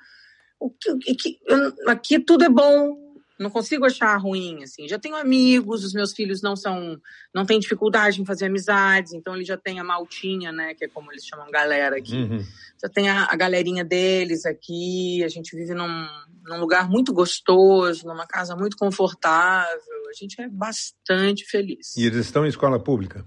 o 0.58 0.70
que, 0.70 0.90
o 0.92 0.98
que, 1.00 1.38
eu, 1.46 1.74
aqui 1.90 2.18
tudo 2.18 2.46
é 2.46 2.50
bom 2.50 3.07
não 3.40 3.50
consigo 3.50 3.86
achar 3.86 4.16
ruim, 4.18 4.64
assim. 4.64 4.88
Já 4.88 4.98
tenho 4.98 5.16
amigos, 5.16 5.84
os 5.84 5.94
meus 5.94 6.14
filhos 6.14 6.42
não 6.42 6.56
são, 6.56 7.00
não 7.34 7.46
têm 7.46 7.60
dificuldade 7.60 8.22
em 8.22 8.26
fazer 8.26 8.46
amizades, 8.46 9.14
então 9.14 9.36
ele 9.36 9.46
já 9.46 9.56
tem 9.56 9.80
a 9.80 9.84
maltinha, 9.84 10.52
né, 10.52 10.74
que 10.74 10.86
é 10.86 10.88
como 10.88 11.12
eles 11.12 11.26
chamam 11.26 11.50
galera 11.52 11.98
aqui. 11.98 12.16
Uhum. 12.16 12.44
Já 12.82 12.90
tem 12.90 13.10
a, 13.10 13.26
a, 13.26 13.36
galerinha 13.36 13.84
deles 13.84 14.46
aqui, 14.46 15.24
a 15.24 15.28
gente 15.28 15.56
vive 15.56 15.74
num, 15.74 16.08
num 16.46 16.60
lugar 16.60 16.90
muito 16.90 17.14
gostoso, 17.14 18.08
numa 18.08 18.26
casa 18.26 18.56
muito 18.56 18.76
confortável, 18.76 20.10
a 20.10 20.14
gente 20.14 20.42
é 20.42 20.48
bastante 20.48 21.46
feliz. 21.46 21.96
E 21.96 22.06
eles 22.06 22.26
estão 22.26 22.46
em 22.46 22.50
escola 22.50 22.80
pública? 22.80 23.26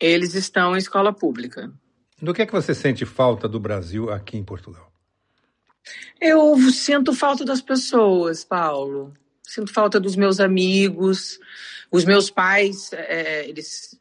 Eles 0.00 0.34
estão 0.34 0.74
em 0.74 0.78
escola 0.78 1.12
pública. 1.12 1.72
Do 2.20 2.32
que 2.32 2.42
é 2.42 2.46
que 2.46 2.52
você 2.52 2.74
sente 2.74 3.04
falta 3.04 3.48
do 3.48 3.58
Brasil 3.58 4.10
aqui 4.10 4.36
em 4.36 4.44
Portugal? 4.44 4.95
Eu 6.20 6.58
sinto 6.70 7.12
falta 7.12 7.44
das 7.44 7.60
pessoas, 7.60 8.44
Paulo. 8.44 9.12
Sinto 9.42 9.72
falta 9.72 10.00
dos 10.00 10.16
meus 10.16 10.40
amigos. 10.40 11.38
Os 11.90 12.04
meus 12.04 12.28
pais, 12.28 12.90
é, 12.92 13.48
eles 13.48 13.96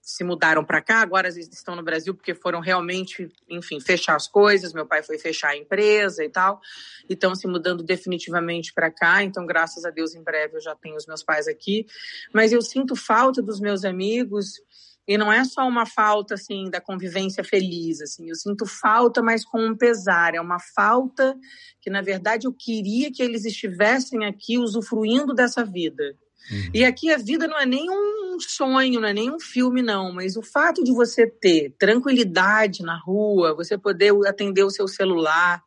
se 0.00 0.22
mudaram 0.22 0.64
para 0.64 0.80
cá, 0.80 1.00
agora 1.00 1.26
eles 1.26 1.48
estão 1.52 1.74
no 1.74 1.82
Brasil 1.82 2.14
porque 2.14 2.34
foram 2.34 2.60
realmente, 2.60 3.28
enfim, 3.48 3.80
fechar 3.80 4.14
as 4.14 4.28
coisas. 4.28 4.72
Meu 4.72 4.86
pai 4.86 5.02
foi 5.02 5.18
fechar 5.18 5.50
a 5.50 5.56
empresa 5.56 6.24
e 6.24 6.28
tal, 6.28 6.60
e 7.08 7.14
estão 7.14 7.34
se 7.34 7.48
mudando 7.48 7.82
definitivamente 7.82 8.72
para 8.72 8.92
cá. 8.92 9.24
Então, 9.24 9.44
graças 9.44 9.84
a 9.84 9.90
Deus, 9.90 10.14
em 10.14 10.22
breve 10.22 10.56
eu 10.56 10.60
já 10.60 10.76
tenho 10.76 10.96
os 10.96 11.06
meus 11.06 11.22
pais 11.22 11.48
aqui. 11.48 11.84
Mas 12.32 12.52
eu 12.52 12.62
sinto 12.62 12.94
falta 12.94 13.42
dos 13.42 13.58
meus 13.58 13.84
amigos 13.84 14.60
e 15.06 15.16
não 15.16 15.32
é 15.32 15.44
só 15.44 15.66
uma 15.68 15.86
falta, 15.86 16.34
assim, 16.34 16.68
da 16.68 16.80
convivência 16.80 17.44
feliz, 17.44 18.00
assim. 18.00 18.28
Eu 18.28 18.34
sinto 18.34 18.66
falta, 18.66 19.22
mas 19.22 19.44
com 19.44 19.64
um 19.64 19.76
pesar. 19.76 20.34
É 20.34 20.40
uma 20.40 20.58
falta 20.58 21.36
que, 21.80 21.88
na 21.88 22.02
verdade, 22.02 22.46
eu 22.46 22.52
queria 22.52 23.12
que 23.12 23.22
eles 23.22 23.44
estivessem 23.44 24.24
aqui 24.24 24.58
usufruindo 24.58 25.32
dessa 25.32 25.64
vida. 25.64 26.16
Uhum. 26.50 26.70
E 26.74 26.84
aqui 26.84 27.12
a 27.12 27.16
vida 27.16 27.46
não 27.46 27.58
é 27.58 27.64
nem 27.64 27.88
um 27.88 28.36
sonho, 28.40 29.00
não 29.00 29.08
é 29.08 29.12
nem 29.12 29.30
um 29.30 29.38
filme, 29.38 29.80
não. 29.80 30.12
Mas 30.12 30.36
o 30.36 30.42
fato 30.42 30.82
de 30.82 30.92
você 30.92 31.24
ter 31.24 31.74
tranquilidade 31.78 32.82
na 32.82 32.98
rua, 32.98 33.54
você 33.54 33.78
poder 33.78 34.12
atender 34.26 34.64
o 34.64 34.70
seu 34.70 34.88
celular, 34.88 35.62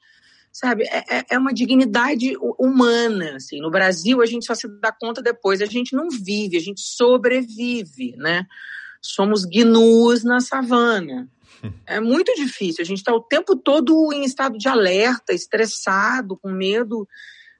sabe? 0.52 0.84
É, 0.84 1.18
é, 1.18 1.26
é 1.32 1.38
uma 1.38 1.54
dignidade 1.54 2.36
humana, 2.58 3.38
assim. 3.38 3.62
No 3.62 3.72
Brasil, 3.72 4.22
a 4.22 4.26
gente 4.26 4.46
só 4.46 4.54
se 4.54 4.68
dá 4.82 4.92
conta 4.92 5.22
depois. 5.22 5.62
A 5.62 5.66
gente 5.66 5.96
não 5.96 6.10
vive, 6.10 6.58
a 6.58 6.62
gente 6.62 6.82
sobrevive, 6.82 8.16
né? 8.18 8.46
Somos 9.02 9.46
gnus 9.46 10.24
na 10.24 10.40
savana. 10.40 11.30
É 11.86 12.00
muito 12.00 12.34
difícil. 12.36 12.82
A 12.82 12.86
gente 12.86 13.00
está 13.00 13.14
o 13.14 13.22
tempo 13.22 13.56
todo 13.56 14.14
em 14.14 14.24
estado 14.24 14.58
de 14.58 14.68
alerta, 14.68 15.34
estressado, 15.34 16.38
com 16.38 16.50
medo 16.50 17.08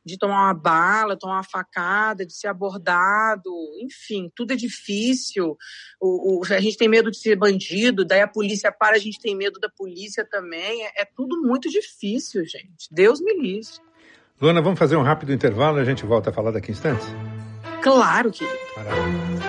de 0.06 0.18
tomar 0.18 0.46
uma 0.46 0.54
bala, 0.54 1.18
tomar 1.18 1.36
uma 1.36 1.44
facada, 1.44 2.26
de 2.26 2.34
ser 2.34 2.48
abordado, 2.48 3.52
enfim, 3.82 4.32
tudo 4.36 4.54
é 4.54 4.56
difícil. 4.56 5.58
O, 6.00 6.40
o, 6.40 6.54
a 6.54 6.60
gente 6.60 6.78
tem 6.78 6.88
medo 6.88 7.12
de 7.12 7.18
ser 7.18 7.36
bandido, 7.36 8.06
daí 8.06 8.22
a 8.22 8.28
polícia 8.28 8.72
para, 8.72 8.96
a 8.96 9.00
gente 9.00 9.20
tem 9.20 9.36
medo 9.36 9.60
da 9.60 9.70
polícia 9.70 10.26
também. 10.26 10.84
É, 10.86 11.02
é 11.02 11.06
tudo 11.06 11.42
muito 11.42 11.70
difícil, 11.70 12.46
gente. 12.46 12.88
Deus 12.90 13.22
me 13.22 13.34
livre. 13.34 13.70
Luana, 14.42 14.62
vamos 14.62 14.80
fazer 14.80 14.96
um 14.96 15.04
rápido 15.04 15.34
intervalo 15.34 15.80
e 15.80 15.82
a 15.82 15.86
gente 15.86 16.06
volta 16.06 16.30
a 16.30 16.34
falar 16.34 16.52
daqui 16.52 16.72
a 16.72 16.74
instantes? 16.74 17.06
Claro, 17.82 18.32
querido. 18.32 18.58
Maravilha. 18.76 19.49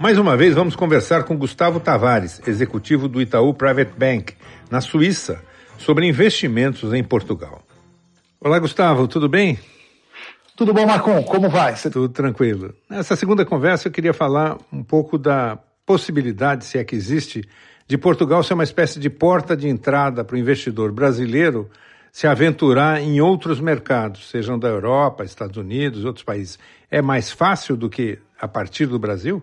Mais 0.00 0.16
uma 0.16 0.36
vez, 0.36 0.54
vamos 0.54 0.76
conversar 0.76 1.24
com 1.24 1.36
Gustavo 1.36 1.80
Tavares, 1.80 2.40
executivo 2.46 3.08
do 3.08 3.20
Itaú 3.20 3.52
Private 3.52 3.92
Bank, 3.98 4.34
na 4.70 4.80
Suíça, 4.80 5.42
sobre 5.76 6.06
investimentos 6.06 6.92
em 6.94 7.02
Portugal. 7.02 7.62
Olá, 8.40 8.60
Gustavo, 8.60 9.08
tudo 9.08 9.28
bem? 9.28 9.58
Tudo 10.56 10.72
bom, 10.72 10.86
Marcon? 10.86 11.20
Como 11.24 11.48
vai? 11.48 11.74
Tudo 11.74 12.08
tranquilo. 12.10 12.72
Nessa 12.88 13.16
segunda 13.16 13.44
conversa, 13.44 13.88
eu 13.88 13.92
queria 13.92 14.14
falar 14.14 14.56
um 14.72 14.84
pouco 14.84 15.18
da 15.18 15.58
possibilidade, 15.84 16.64
se 16.64 16.78
é 16.78 16.84
que 16.84 16.94
existe, 16.94 17.42
de 17.88 17.98
Portugal 17.98 18.44
ser 18.44 18.54
uma 18.54 18.64
espécie 18.64 19.00
de 19.00 19.10
porta 19.10 19.56
de 19.56 19.66
entrada 19.66 20.22
para 20.22 20.36
o 20.36 20.38
investidor 20.38 20.92
brasileiro 20.92 21.68
se 22.12 22.26
aventurar 22.26 23.02
em 23.02 23.20
outros 23.20 23.60
mercados, 23.60 24.30
sejam 24.30 24.58
da 24.58 24.68
Europa, 24.68 25.24
Estados 25.24 25.56
Unidos, 25.56 26.04
outros 26.04 26.24
países. 26.24 26.56
É 26.88 27.02
mais 27.02 27.32
fácil 27.32 27.76
do 27.76 27.90
que 27.90 28.18
a 28.40 28.46
partir 28.46 28.86
do 28.86 28.98
Brasil? 28.98 29.42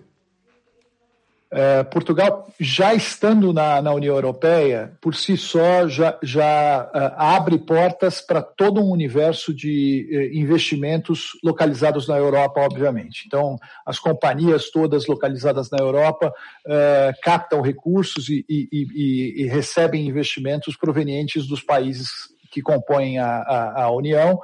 É, 1.51 1.83
Portugal, 1.83 2.51
já 2.59 2.93
estando 2.93 3.53
na, 3.53 3.79
na, 3.81 3.93
União 3.93 4.15
Europeia, 4.15 4.97
por 4.99 5.15
si 5.15 5.37
só 5.37 5.87
já, 5.87 6.17
já 6.23 6.89
uh, 6.93 7.13
abre 7.15 7.59
portas 7.59 8.19
para 8.19 8.41
todo 8.41 8.81
um 8.81 8.89
universo 8.89 9.53
de 9.53 10.09
uh, 10.11 10.37
investimentos 10.37 11.29
localizados 11.43 12.07
na 12.07 12.17
Europa, 12.17 12.59
obviamente. 12.61 13.23
Então, 13.27 13.57
as 13.85 13.99
companhias 13.99 14.71
todas 14.71 15.05
localizadas 15.05 15.69
na 15.69 15.77
Europa 15.77 16.33
uh, 16.65 17.21
captam 17.21 17.61
recursos 17.61 18.27
e, 18.27 18.43
e, 18.49 18.67
e, 18.71 19.43
e, 19.43 19.47
recebem 19.47 20.07
investimentos 20.07 20.75
provenientes 20.75 21.47
dos 21.47 21.61
países 21.61 22.09
que 22.51 22.61
compõem 22.61 23.19
a, 23.19 23.27
a, 23.27 23.83
a 23.83 23.91
União, 23.91 24.39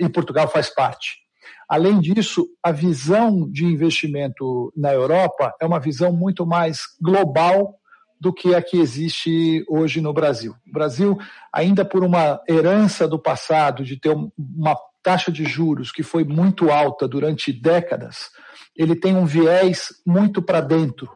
e 0.00 0.08
Portugal 0.08 0.48
faz 0.48 0.70
parte. 0.70 1.27
Além 1.68 2.00
disso, 2.00 2.48
a 2.62 2.72
visão 2.72 3.48
de 3.50 3.64
investimento 3.64 4.72
na 4.76 4.92
Europa 4.92 5.54
é 5.60 5.66
uma 5.66 5.80
visão 5.80 6.12
muito 6.12 6.46
mais 6.46 6.80
global 7.00 7.78
do 8.20 8.32
que 8.32 8.54
a 8.54 8.62
que 8.62 8.78
existe 8.78 9.64
hoje 9.68 10.00
no 10.00 10.12
Brasil. 10.12 10.54
O 10.66 10.72
Brasil, 10.72 11.18
ainda 11.52 11.84
por 11.84 12.02
uma 12.02 12.40
herança 12.48 13.06
do 13.06 13.18
passado 13.18 13.84
de 13.84 13.96
ter 13.96 14.14
uma 14.36 14.76
taxa 15.02 15.30
de 15.30 15.44
juros 15.44 15.92
que 15.92 16.02
foi 16.02 16.24
muito 16.24 16.70
alta 16.70 17.06
durante 17.06 17.52
décadas, 17.52 18.30
ele 18.76 18.96
tem 18.96 19.16
um 19.16 19.24
viés 19.24 19.88
muito 20.06 20.42
para 20.42 20.60
dentro. 20.60 21.08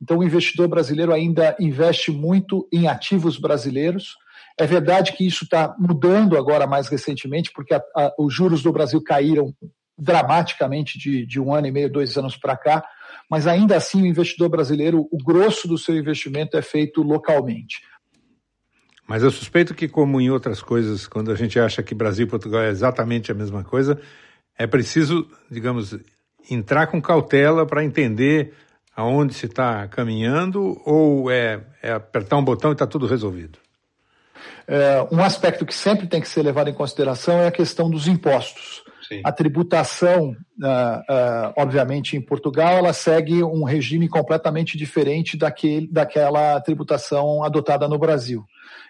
Então, 0.00 0.18
o 0.18 0.24
investidor 0.24 0.68
brasileiro 0.68 1.12
ainda 1.12 1.56
investe 1.58 2.10
muito 2.10 2.68
em 2.72 2.86
ativos 2.86 3.38
brasileiros. 3.38 4.14
É 4.58 4.66
verdade 4.66 5.12
que 5.12 5.26
isso 5.26 5.44
está 5.44 5.74
mudando 5.78 6.36
agora 6.36 6.66
mais 6.66 6.88
recentemente, 6.88 7.50
porque 7.54 7.74
a, 7.74 7.82
a, 7.96 8.14
os 8.18 8.32
juros 8.32 8.62
do 8.62 8.72
Brasil 8.72 9.02
caíram 9.02 9.54
dramaticamente 9.98 10.98
de, 10.98 11.24
de 11.24 11.40
um 11.40 11.54
ano 11.54 11.66
e 11.66 11.72
meio, 11.72 11.90
dois 11.90 12.16
anos 12.16 12.36
para 12.36 12.56
cá, 12.56 12.84
mas 13.30 13.46
ainda 13.46 13.76
assim 13.76 14.02
o 14.02 14.06
investidor 14.06 14.48
brasileiro, 14.48 15.08
o 15.10 15.18
grosso 15.18 15.66
do 15.66 15.78
seu 15.78 15.96
investimento 15.96 16.56
é 16.56 16.62
feito 16.62 17.02
localmente. 17.02 17.82
Mas 19.06 19.22
eu 19.22 19.30
suspeito 19.30 19.74
que, 19.74 19.88
como 19.88 20.20
em 20.20 20.30
outras 20.30 20.60
coisas, 20.60 21.06
quando 21.06 21.30
a 21.30 21.34
gente 21.36 21.58
acha 21.60 21.82
que 21.82 21.94
Brasil 21.94 22.26
e 22.26 22.28
Portugal 22.28 22.62
é 22.62 22.70
exatamente 22.70 23.30
a 23.30 23.34
mesma 23.34 23.62
coisa, 23.62 24.00
é 24.58 24.66
preciso, 24.66 25.28
digamos, 25.50 25.96
entrar 26.50 26.88
com 26.88 27.00
cautela 27.00 27.64
para 27.64 27.84
entender 27.84 28.52
aonde 28.96 29.34
se 29.34 29.46
está 29.46 29.86
caminhando 29.88 30.80
ou 30.84 31.30
é, 31.30 31.60
é, 31.82 31.92
apertar 31.92 32.38
um 32.38 32.44
botão 32.44 32.70
e 32.70 32.72
está 32.72 32.86
tudo 32.86 33.06
resolvido? 33.06 33.58
É, 34.66 35.06
um 35.12 35.22
aspecto 35.22 35.66
que 35.66 35.74
sempre 35.74 36.06
tem 36.06 36.20
que 36.20 36.28
ser 36.28 36.42
levado 36.42 36.68
em 36.68 36.74
consideração 36.74 37.38
é 37.40 37.46
a 37.46 37.52
questão 37.52 37.90
dos 37.90 38.08
impostos. 38.08 38.82
Sim. 39.08 39.20
A 39.24 39.30
tributação, 39.30 40.30
uh, 40.30 40.32
uh, 40.32 41.52
obviamente, 41.56 42.16
em 42.16 42.20
Portugal, 42.20 42.74
ela 42.78 42.92
segue 42.92 43.42
um 43.42 43.64
regime 43.64 44.08
completamente 44.08 44.76
diferente 44.76 45.36
daquele, 45.36 45.86
daquela 45.86 46.60
tributação 46.60 47.44
adotada 47.44 47.86
no 47.88 47.98
Brasil. 47.98 48.44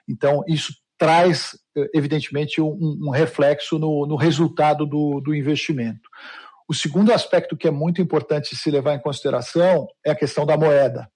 Então, 0.09 0.43
isso 0.49 0.73
traz, 0.99 1.59
evidentemente, 1.95 2.61
um, 2.61 2.99
um 3.03 3.11
reflexo 3.11 3.79
no, 3.79 4.07
no 4.07 4.17
resultado 4.17 4.87
do, 4.87 5.21
do 5.21 5.35
investimento. 5.35 6.09
O 6.69 6.75
segundo 6.75 7.13
aspecto 7.13 7.57
que 7.57 7.69
é 7.69 7.71
muito 7.71 8.01
importante 8.01 8.57
se 8.57 8.71
levar 8.71 8.95
em 8.95 9.01
consideração 9.01 9.87
é 10.05 10.11
a 10.11 10.17
questão 10.17 10.47
da 10.47 10.57
moeda. 10.57 11.09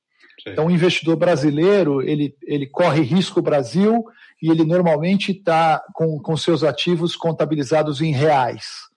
Sim. 0.42 0.50
Então, 0.50 0.66
o 0.66 0.71
investidor 0.71 1.16
brasileiro, 1.16 2.02
ele, 2.02 2.35
ele 2.42 2.66
corre 2.66 3.02
risco 3.02 3.42
Brasil 3.42 4.04
e 4.42 4.50
ele 4.50 4.64
normalmente 4.64 5.33
está 5.33 5.83
com, 5.95 6.19
com 6.21 6.37
seus 6.37 6.62
ativos 6.62 7.16
contabilizados 7.16 8.00
em 8.00 8.12
reais. 8.12 8.89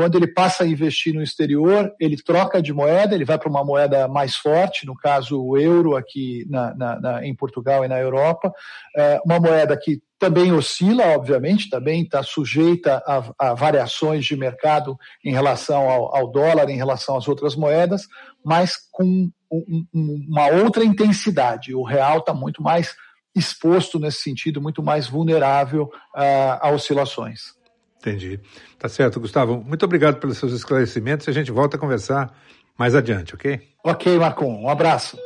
Quando 0.00 0.16
ele 0.16 0.28
passa 0.28 0.64
a 0.64 0.66
investir 0.66 1.12
no 1.12 1.22
exterior, 1.22 1.94
ele 2.00 2.16
troca 2.16 2.62
de 2.62 2.72
moeda, 2.72 3.14
ele 3.14 3.26
vai 3.26 3.38
para 3.38 3.50
uma 3.50 3.62
moeda 3.62 4.08
mais 4.08 4.34
forte, 4.34 4.86
no 4.86 4.96
caso 4.96 5.38
o 5.38 5.58
euro 5.58 5.94
aqui 5.94 6.46
na, 6.48 6.74
na, 6.74 6.98
na, 6.98 7.26
em 7.26 7.34
Portugal 7.34 7.84
e 7.84 7.88
na 7.88 7.98
Europa, 7.98 8.50
é 8.96 9.20
uma 9.26 9.38
moeda 9.38 9.76
que 9.76 10.00
também 10.18 10.52
oscila, 10.52 11.08
obviamente, 11.08 11.68
também 11.68 12.00
está 12.00 12.22
sujeita 12.22 13.02
a, 13.06 13.50
a, 13.50 13.52
variações 13.52 14.24
de 14.24 14.34
mercado 14.34 14.96
em 15.22 15.32
relação 15.34 15.90
ao, 15.90 16.16
ao, 16.16 16.32
dólar, 16.32 16.70
em 16.70 16.78
relação 16.78 17.18
às 17.18 17.28
outras 17.28 17.54
moedas, 17.54 18.06
mas 18.42 18.76
com 18.90 19.04
um, 19.52 19.86
um, 19.92 20.26
uma 20.30 20.46
outra 20.46 20.82
intensidade. 20.82 21.74
O 21.74 21.82
real 21.82 22.20
está 22.20 22.32
muito 22.32 22.62
mais 22.62 22.96
exposto 23.36 23.98
nesse 23.98 24.22
sentido, 24.22 24.62
muito 24.62 24.82
mais 24.82 25.06
vulnerável 25.06 25.90
uh, 26.16 26.58
a 26.58 26.70
oscilações. 26.70 27.59
Entendi. 28.00 28.40
Tá 28.78 28.88
certo, 28.88 29.20
Gustavo. 29.20 29.62
Muito 29.62 29.84
obrigado 29.84 30.18
pelos 30.18 30.38
seus 30.38 30.52
esclarecimentos. 30.54 31.28
A 31.28 31.32
gente 31.32 31.52
volta 31.52 31.76
a 31.76 31.80
conversar 31.80 32.34
mais 32.76 32.94
adiante, 32.94 33.34
ok? 33.34 33.60
Ok, 33.84 34.18
Marcon. 34.18 34.62
Um 34.62 34.68
abraço. 34.70 35.18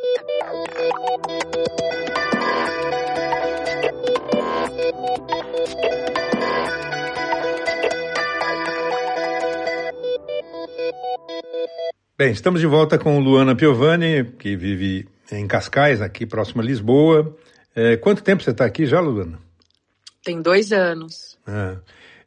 Bem, 12.19 12.33
estamos 12.33 12.61
de 12.61 12.67
volta 12.67 12.99
com 12.99 13.21
Luana 13.21 13.55
Piovani, 13.55 14.25
que 14.39 14.57
vive 14.57 15.09
em 15.31 15.47
Cascais, 15.47 16.01
aqui 16.01 16.27
próximo 16.27 16.61
a 16.61 16.65
Lisboa. 16.65 17.37
É, 17.75 17.97
quanto 17.97 18.23
tempo 18.23 18.43
você 18.43 18.51
está 18.51 18.65
aqui 18.65 18.85
já, 18.85 19.01
Luana? 19.01 19.39
Tem 20.25 20.41
dois 20.43 20.73
anos. 20.73 21.39
Ah. 21.47 21.77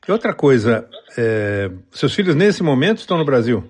E 0.07 0.11
outra 0.11 0.33
coisa, 0.33 0.87
é, 1.17 1.69
seus 1.91 2.13
filhos 2.13 2.33
nesse 2.33 2.63
momento 2.63 2.99
estão 2.99 3.17
no 3.17 3.25
Brasil? 3.25 3.63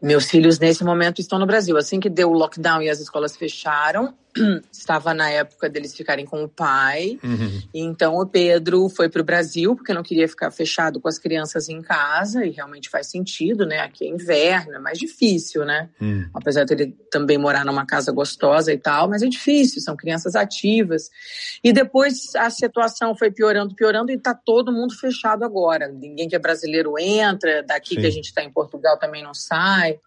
Meus 0.00 0.28
filhos 0.28 0.58
nesse 0.58 0.84
momento 0.84 1.20
estão 1.20 1.38
no 1.38 1.46
Brasil. 1.46 1.76
Assim 1.76 1.98
que 1.98 2.10
deu 2.10 2.30
o 2.30 2.34
lockdown 2.34 2.82
e 2.82 2.90
as 2.90 3.00
escolas 3.00 3.34
fecharam, 3.34 4.14
estava 4.70 5.14
na 5.14 5.30
época 5.30 5.68
deles 5.68 5.94
ficarem 5.94 6.24
com 6.24 6.42
o 6.44 6.48
pai. 6.48 7.18
Uhum. 7.22 7.62
Então 7.74 8.16
o 8.16 8.26
Pedro 8.26 8.88
foi 8.88 9.08
para 9.08 9.22
o 9.22 9.24
Brasil 9.24 9.74
porque 9.74 9.94
não 9.94 10.02
queria 10.02 10.28
ficar 10.28 10.50
fechado 10.50 11.00
com 11.00 11.08
as 11.08 11.18
crianças 11.18 11.68
em 11.68 11.82
casa 11.82 12.44
e 12.44 12.50
realmente 12.50 12.88
faz 12.88 13.08
sentido, 13.08 13.66
né? 13.66 13.80
Aqui 13.80 14.04
é 14.04 14.08
inverno, 14.08 14.74
é 14.74 14.78
mais 14.78 14.98
difícil, 14.98 15.64
né? 15.64 15.88
Uhum. 16.00 16.28
Apesar 16.34 16.64
de 16.64 16.74
ele 16.74 16.96
também 17.10 17.38
morar 17.38 17.64
numa 17.64 17.86
casa 17.86 18.12
gostosa 18.12 18.72
e 18.72 18.78
tal, 18.78 19.08
mas 19.08 19.22
é 19.22 19.28
difícil, 19.28 19.80
são 19.80 19.96
crianças 19.96 20.34
ativas. 20.36 21.10
E 21.62 21.72
depois 21.72 22.34
a 22.36 22.50
situação 22.50 23.16
foi 23.16 23.30
piorando, 23.30 23.74
piorando 23.74 24.10
e 24.12 24.16
está 24.16 24.34
todo 24.34 24.72
mundo 24.72 24.94
fechado 24.94 25.44
agora. 25.44 25.88
Ninguém 25.88 26.28
que 26.28 26.36
é 26.36 26.38
brasileiro 26.38 26.98
entra, 26.98 27.62
daqui 27.62 27.94
Sim. 27.94 28.00
que 28.00 28.06
a 28.06 28.10
gente 28.10 28.26
está 28.26 28.42
em 28.42 28.52
Portugal 28.52 28.98
também 28.98 29.22
não 29.22 29.34
sai. 29.34 29.98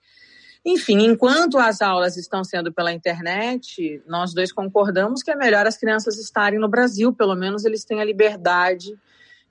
Enfim, 0.65 1.05
enquanto 1.05 1.57
as 1.57 1.81
aulas 1.81 2.17
estão 2.17 2.43
sendo 2.43 2.71
pela 2.71 2.91
internet, 2.91 4.01
nós 4.05 4.33
dois 4.33 4.51
concordamos 4.51 5.23
que 5.23 5.31
é 5.31 5.35
melhor 5.35 5.65
as 5.65 5.77
crianças 5.77 6.17
estarem 6.17 6.59
no 6.59 6.67
Brasil, 6.67 7.13
pelo 7.13 7.35
menos 7.35 7.63
eles 7.63 7.85
têm 7.85 8.01
a 8.01 8.05
liberdade 8.05 8.93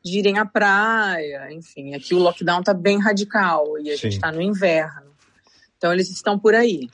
de 0.05 0.19
irem 0.19 0.39
à 0.39 0.45
praia, 0.45 1.53
enfim. 1.53 1.95
Aqui 1.95 2.15
o 2.15 2.19
lockdown 2.19 2.61
está 2.61 2.75
bem 2.75 3.01
radical 3.01 3.79
e 3.79 3.91
a 3.91 3.97
Sim. 3.97 4.03
gente 4.03 4.15
está 4.15 4.31
no 4.31 4.43
inverno. 4.43 5.09
Então 5.77 5.93
eles 5.93 6.11
estão 6.11 6.39
por 6.39 6.55
aí. 6.55 6.89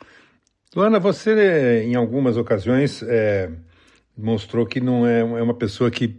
Luana, 0.74 0.98
você 0.98 1.82
em 1.84 1.94
algumas 1.94 2.36
ocasiões 2.36 3.02
é, 3.02 3.50
mostrou 4.16 4.66
que 4.66 4.80
não 4.80 5.06
é, 5.06 5.20
é 5.20 5.42
uma 5.42 5.54
pessoa 5.54 5.90
que 5.90 6.18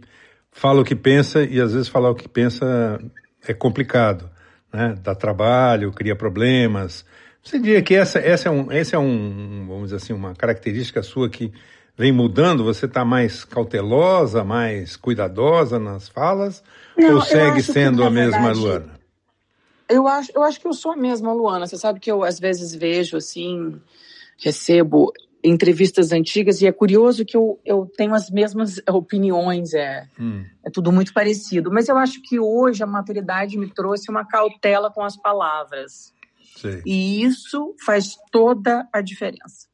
fala 0.50 0.80
o 0.80 0.84
que 0.84 0.94
pensa 0.94 1.44
e 1.44 1.60
às 1.60 1.72
vezes 1.72 1.88
falar 1.88 2.10
o 2.10 2.14
que 2.14 2.28
pensa 2.28 2.98
é 3.46 3.52
complicado, 3.52 4.30
né? 4.72 4.96
Dá 5.02 5.14
trabalho, 5.14 5.92
cria 5.92 6.16
problemas. 6.16 7.04
Você 7.46 7.60
diria 7.60 7.80
que 7.80 7.94
essa, 7.94 8.18
essa 8.18 8.48
é, 8.48 8.50
um, 8.50 8.72
essa 8.72 8.96
é 8.96 8.98
um, 8.98 9.66
vamos 9.68 9.84
dizer 9.84 9.96
assim, 9.96 10.12
uma 10.12 10.34
característica 10.34 11.00
sua 11.00 11.30
que 11.30 11.52
vem 11.96 12.10
mudando? 12.10 12.64
Você 12.64 12.86
está 12.86 13.04
mais 13.04 13.44
cautelosa, 13.44 14.42
mais 14.42 14.96
cuidadosa 14.96 15.78
nas 15.78 16.08
falas? 16.08 16.64
Não, 16.98 17.14
ou 17.14 17.20
segue 17.22 17.62
sendo 17.62 17.98
que, 17.98 18.08
a 18.08 18.10
mesma 18.10 18.52
verdade, 18.52 18.58
Luana? 18.58 19.00
Eu 19.88 20.08
acho, 20.08 20.32
eu 20.34 20.42
acho 20.42 20.60
que 20.60 20.66
eu 20.66 20.72
sou 20.72 20.90
a 20.90 20.96
mesma 20.96 21.32
Luana. 21.32 21.68
Você 21.68 21.76
sabe 21.76 22.00
que 22.00 22.10
eu 22.10 22.24
às 22.24 22.40
vezes 22.40 22.74
vejo 22.74 23.16
assim, 23.16 23.80
recebo 24.36 25.12
entrevistas 25.44 26.10
antigas 26.10 26.60
e 26.60 26.66
é 26.66 26.72
curioso 26.72 27.24
que 27.24 27.36
eu, 27.36 27.60
eu 27.64 27.88
tenho 27.96 28.12
as 28.12 28.28
mesmas 28.28 28.82
opiniões, 28.88 29.72
é, 29.72 30.08
hum. 30.18 30.44
é 30.64 30.70
tudo 30.70 30.90
muito 30.90 31.12
parecido. 31.12 31.70
Mas 31.70 31.88
eu 31.88 31.96
acho 31.96 32.20
que 32.22 32.40
hoje 32.40 32.82
a 32.82 32.86
maturidade 32.88 33.56
me 33.56 33.72
trouxe 33.72 34.10
uma 34.10 34.26
cautela 34.26 34.90
com 34.90 35.04
as 35.04 35.16
palavras. 35.16 36.15
Sim. 36.56 36.82
E 36.84 37.22
isso 37.22 37.74
faz 37.84 38.16
toda 38.32 38.88
a 38.92 39.00
diferença. 39.00 39.68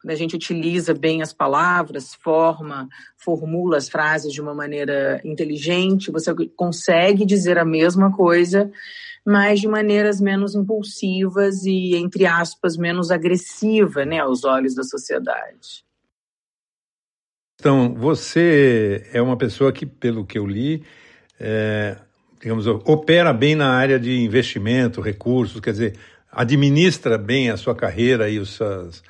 Quando 0.00 0.12
a 0.12 0.16
gente 0.16 0.36
utiliza 0.36 0.94
bem 0.94 1.22
as 1.22 1.32
palavras, 1.32 2.14
forma, 2.14 2.88
formula 3.16 3.76
as 3.76 3.88
frases 3.88 4.32
de 4.32 4.40
uma 4.40 4.54
maneira 4.54 5.20
inteligente, 5.24 6.10
você 6.10 6.32
consegue 6.56 7.24
dizer 7.24 7.58
a 7.58 7.64
mesma 7.64 8.14
coisa, 8.14 8.70
mas 9.26 9.60
de 9.60 9.66
maneiras 9.66 10.20
menos 10.20 10.54
impulsivas 10.54 11.64
e, 11.64 11.96
entre 11.96 12.26
aspas, 12.26 12.76
menos 12.76 13.10
agressiva 13.10 14.04
né, 14.04 14.20
aos 14.20 14.44
olhos 14.44 14.74
da 14.74 14.84
sociedade. 14.84 15.84
Então, 17.60 17.92
você 17.92 19.04
é 19.12 19.20
uma 19.20 19.36
pessoa 19.36 19.72
que, 19.72 19.84
pelo 19.84 20.24
que 20.24 20.38
eu 20.38 20.46
li, 20.46 20.84
é, 21.40 21.98
digamos, 22.40 22.66
opera 22.66 23.32
bem 23.32 23.54
na 23.54 23.70
área 23.70 23.98
de 23.98 24.20
investimento, 24.22 25.00
recursos, 25.00 25.60
quer 25.60 25.72
dizer, 25.72 25.94
administra 26.30 27.18
bem 27.18 27.50
a 27.50 27.56
sua 27.56 27.74
carreira 27.74 28.28
e 28.28 28.38
os 28.38 28.54
seus, 28.54 29.02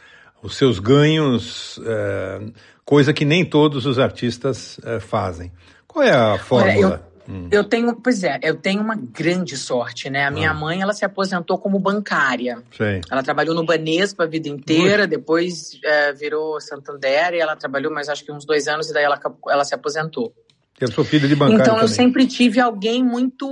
os 0.42 0.56
seus 0.56 0.78
ganhos, 0.78 1.80
é, 1.84 2.40
coisa 2.84 3.12
que 3.12 3.24
nem 3.24 3.44
todos 3.44 3.86
os 3.86 3.98
artistas 3.98 4.80
é, 4.84 5.00
fazem. 5.00 5.52
Qual 5.86 6.04
é 6.04 6.12
a 6.12 6.38
fórmula? 6.38 7.02
eu, 7.26 7.34
hum. 7.34 7.48
eu, 7.50 7.64
tenho, 7.64 7.94
pois 7.96 8.24
é, 8.24 8.38
eu 8.42 8.56
tenho 8.56 8.80
uma 8.80 8.94
grande 8.94 9.56
sorte, 9.56 10.08
né? 10.08 10.26
A 10.26 10.30
minha 10.30 10.50
ah. 10.50 10.54
mãe, 10.54 10.80
ela 10.80 10.94
se 10.94 11.04
aposentou 11.04 11.58
como 11.58 11.78
bancária. 11.78 12.62
Ela 13.10 13.22
trabalhou 13.22 13.54
no 13.54 13.64
Banespa 13.64 14.24
a 14.24 14.26
vida 14.26 14.48
inteira, 14.48 15.06
depois 15.06 15.78
é, 15.84 16.12
virou 16.12 16.60
Santander 16.60 17.34
e 17.34 17.40
ela 17.40 17.56
trabalhou 17.56 17.92
mais 17.92 18.08
acho 18.08 18.24
que 18.24 18.32
uns 18.32 18.46
dois 18.46 18.66
anos 18.68 18.88
e 18.88 18.94
daí 18.94 19.04
ela, 19.04 19.20
ela 19.48 19.64
se 19.64 19.74
aposentou. 19.74 20.32
Eu 20.80 20.90
sou 20.92 21.04
filho 21.04 21.28
de 21.28 21.34
bancário 21.34 21.60
Então 21.60 21.74
eu 21.74 21.80
também. 21.82 21.94
sempre 21.94 22.26
tive 22.26 22.60
alguém 22.60 23.02
muito 23.02 23.48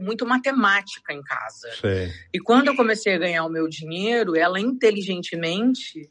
muito 0.00 0.26
matemática 0.26 1.12
em 1.12 1.22
casa. 1.22 1.70
Sei. 1.80 2.12
E 2.32 2.40
quando 2.40 2.68
eu 2.68 2.76
comecei 2.76 3.14
a 3.14 3.18
ganhar 3.18 3.44
o 3.44 3.50
meu 3.50 3.68
dinheiro, 3.68 4.36
ela 4.36 4.58
inteligentemente 4.58 6.08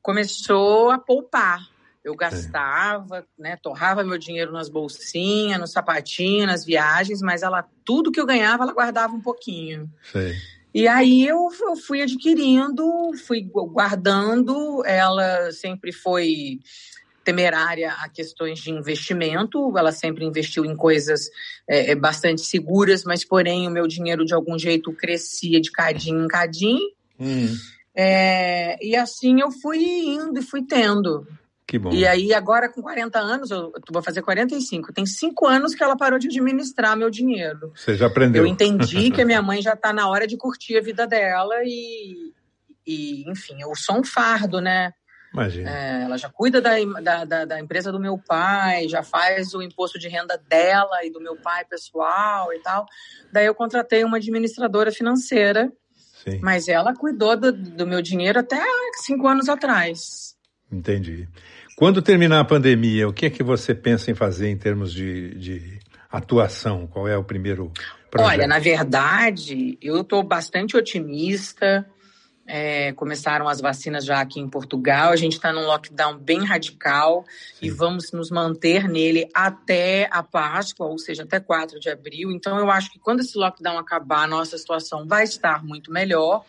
começou 0.00 0.90
a 0.90 0.98
poupar. 0.98 1.60
Eu 2.04 2.16
gastava, 2.16 3.24
né, 3.38 3.56
torrava 3.62 4.02
meu 4.02 4.18
dinheiro 4.18 4.50
nas 4.50 4.68
bolsinhas, 4.68 5.60
no 5.60 5.68
sapatinho, 5.68 6.46
nas 6.46 6.64
viagens, 6.64 7.22
mas 7.22 7.42
ela 7.42 7.64
tudo 7.84 8.10
que 8.10 8.20
eu 8.20 8.26
ganhava, 8.26 8.64
ela 8.64 8.72
guardava 8.72 9.14
um 9.14 9.20
pouquinho. 9.20 9.88
Sei. 10.10 10.34
E 10.74 10.88
aí 10.88 11.26
eu, 11.26 11.48
eu 11.60 11.76
fui 11.76 12.00
adquirindo, 12.00 12.84
fui 13.26 13.42
guardando, 13.42 14.82
ela 14.86 15.52
sempre 15.52 15.92
foi 15.92 16.60
temerária 17.24 17.92
a 17.92 18.08
questões 18.08 18.58
de 18.58 18.70
investimento. 18.70 19.76
Ela 19.76 19.92
sempre 19.92 20.24
investiu 20.24 20.64
em 20.64 20.76
coisas 20.76 21.28
é, 21.68 21.92
é, 21.92 21.94
bastante 21.94 22.42
seguras, 22.42 23.04
mas 23.04 23.24
porém 23.24 23.66
o 23.66 23.70
meu 23.70 23.86
dinheiro 23.86 24.24
de 24.24 24.34
algum 24.34 24.58
jeito 24.58 24.92
crescia 24.92 25.60
de 25.60 25.70
cadinho 25.70 26.24
em 26.24 26.28
cadinho. 26.28 26.90
Hum. 27.18 27.54
É, 27.94 28.78
e 28.84 28.96
assim 28.96 29.40
eu 29.40 29.50
fui 29.50 29.78
indo 29.78 30.38
e 30.38 30.42
fui 30.42 30.62
tendo. 30.62 31.26
Que 31.72 31.78
bom. 31.78 31.90
E 31.90 32.06
aí, 32.06 32.34
agora 32.34 32.68
com 32.68 32.82
40 32.82 33.18
anos, 33.18 33.50
eu 33.50 33.72
vou 33.90 34.02
fazer 34.02 34.20
45. 34.20 34.92
Tem 34.92 35.06
cinco 35.06 35.46
anos 35.46 35.74
que 35.74 35.82
ela 35.82 35.96
parou 35.96 36.18
de 36.18 36.28
administrar 36.28 36.94
meu 36.96 37.08
dinheiro. 37.08 37.72
Você 37.74 37.94
já 37.94 38.08
aprendeu. 38.08 38.42
Eu 38.42 38.46
entendi 38.46 39.10
que 39.10 39.22
a 39.22 39.24
minha 39.24 39.40
mãe 39.40 39.62
já 39.62 39.72
está 39.72 39.90
na 39.90 40.06
hora 40.06 40.26
de 40.26 40.36
curtir 40.36 40.76
a 40.76 40.82
vida 40.82 41.06
dela 41.06 41.54
e, 41.64 42.32
e, 42.86 43.30
enfim, 43.30 43.62
eu 43.62 43.74
sou 43.74 44.00
um 44.00 44.04
fardo, 44.04 44.60
né? 44.60 44.92
Imagina. 45.32 45.70
É, 45.70 46.02
ela 46.02 46.18
já 46.18 46.28
cuida 46.28 46.60
da, 46.60 47.24
da, 47.24 47.44
da, 47.44 47.60
empresa 47.60 47.90
do 47.90 47.98
meu 47.98 48.18
pai, 48.18 48.86
já 48.88 49.02
faz 49.02 49.54
o 49.54 49.62
imposto 49.62 49.98
de 49.98 50.08
renda 50.08 50.40
dela 50.48 51.04
e 51.04 51.10
do 51.10 51.20
meu 51.20 51.36
pai 51.36 51.64
pessoal 51.64 52.52
e 52.52 52.58
tal. 52.60 52.86
Daí 53.32 53.46
eu 53.46 53.54
contratei 53.54 54.04
uma 54.04 54.18
administradora 54.18 54.92
financeira, 54.92 55.72
Sim. 56.24 56.38
mas 56.42 56.68
ela 56.68 56.94
cuidou 56.94 57.36
do, 57.36 57.50
do 57.50 57.86
meu 57.86 58.02
dinheiro 58.02 58.40
até 58.40 58.62
cinco 59.02 59.26
anos 59.26 59.48
atrás. 59.48 60.36
Entendi. 60.70 61.26
Quando 61.76 62.02
terminar 62.02 62.40
a 62.40 62.44
pandemia, 62.44 63.08
o 63.08 63.12
que 63.12 63.26
é 63.26 63.30
que 63.30 63.42
você 63.42 63.74
pensa 63.74 64.10
em 64.10 64.14
fazer 64.14 64.48
em 64.48 64.56
termos 64.56 64.92
de, 64.92 65.34
de 65.34 65.80
atuação? 66.10 66.86
Qual 66.86 67.08
é 67.08 67.16
o 67.16 67.24
primeiro 67.24 67.72
projeto? 68.10 68.30
Olha, 68.30 68.46
na 68.46 68.58
verdade, 68.58 69.78
eu 69.80 70.02
estou 70.02 70.22
bastante 70.22 70.76
otimista. 70.76 71.86
É, 72.54 72.92
começaram 72.92 73.48
as 73.48 73.62
vacinas 73.62 74.04
já 74.04 74.20
aqui 74.20 74.38
em 74.38 74.46
Portugal. 74.46 75.10
A 75.10 75.16
gente 75.16 75.32
está 75.32 75.50
num 75.54 75.64
lockdown 75.64 76.18
bem 76.18 76.44
radical 76.44 77.24
Sim. 77.54 77.66
e 77.66 77.70
vamos 77.70 78.12
nos 78.12 78.30
manter 78.30 78.86
nele 78.86 79.26
até 79.32 80.06
a 80.12 80.22
Páscoa, 80.22 80.86
ou 80.86 80.98
seja, 80.98 81.22
até 81.22 81.40
4 81.40 81.80
de 81.80 81.88
abril. 81.88 82.30
Então, 82.30 82.58
eu 82.58 82.70
acho 82.70 82.92
que 82.92 82.98
quando 82.98 83.20
esse 83.20 83.38
lockdown 83.38 83.78
acabar, 83.78 84.24
a 84.24 84.26
nossa 84.26 84.58
situação 84.58 85.06
vai 85.06 85.24
estar 85.24 85.64
muito 85.64 85.90
melhor. 85.90 86.44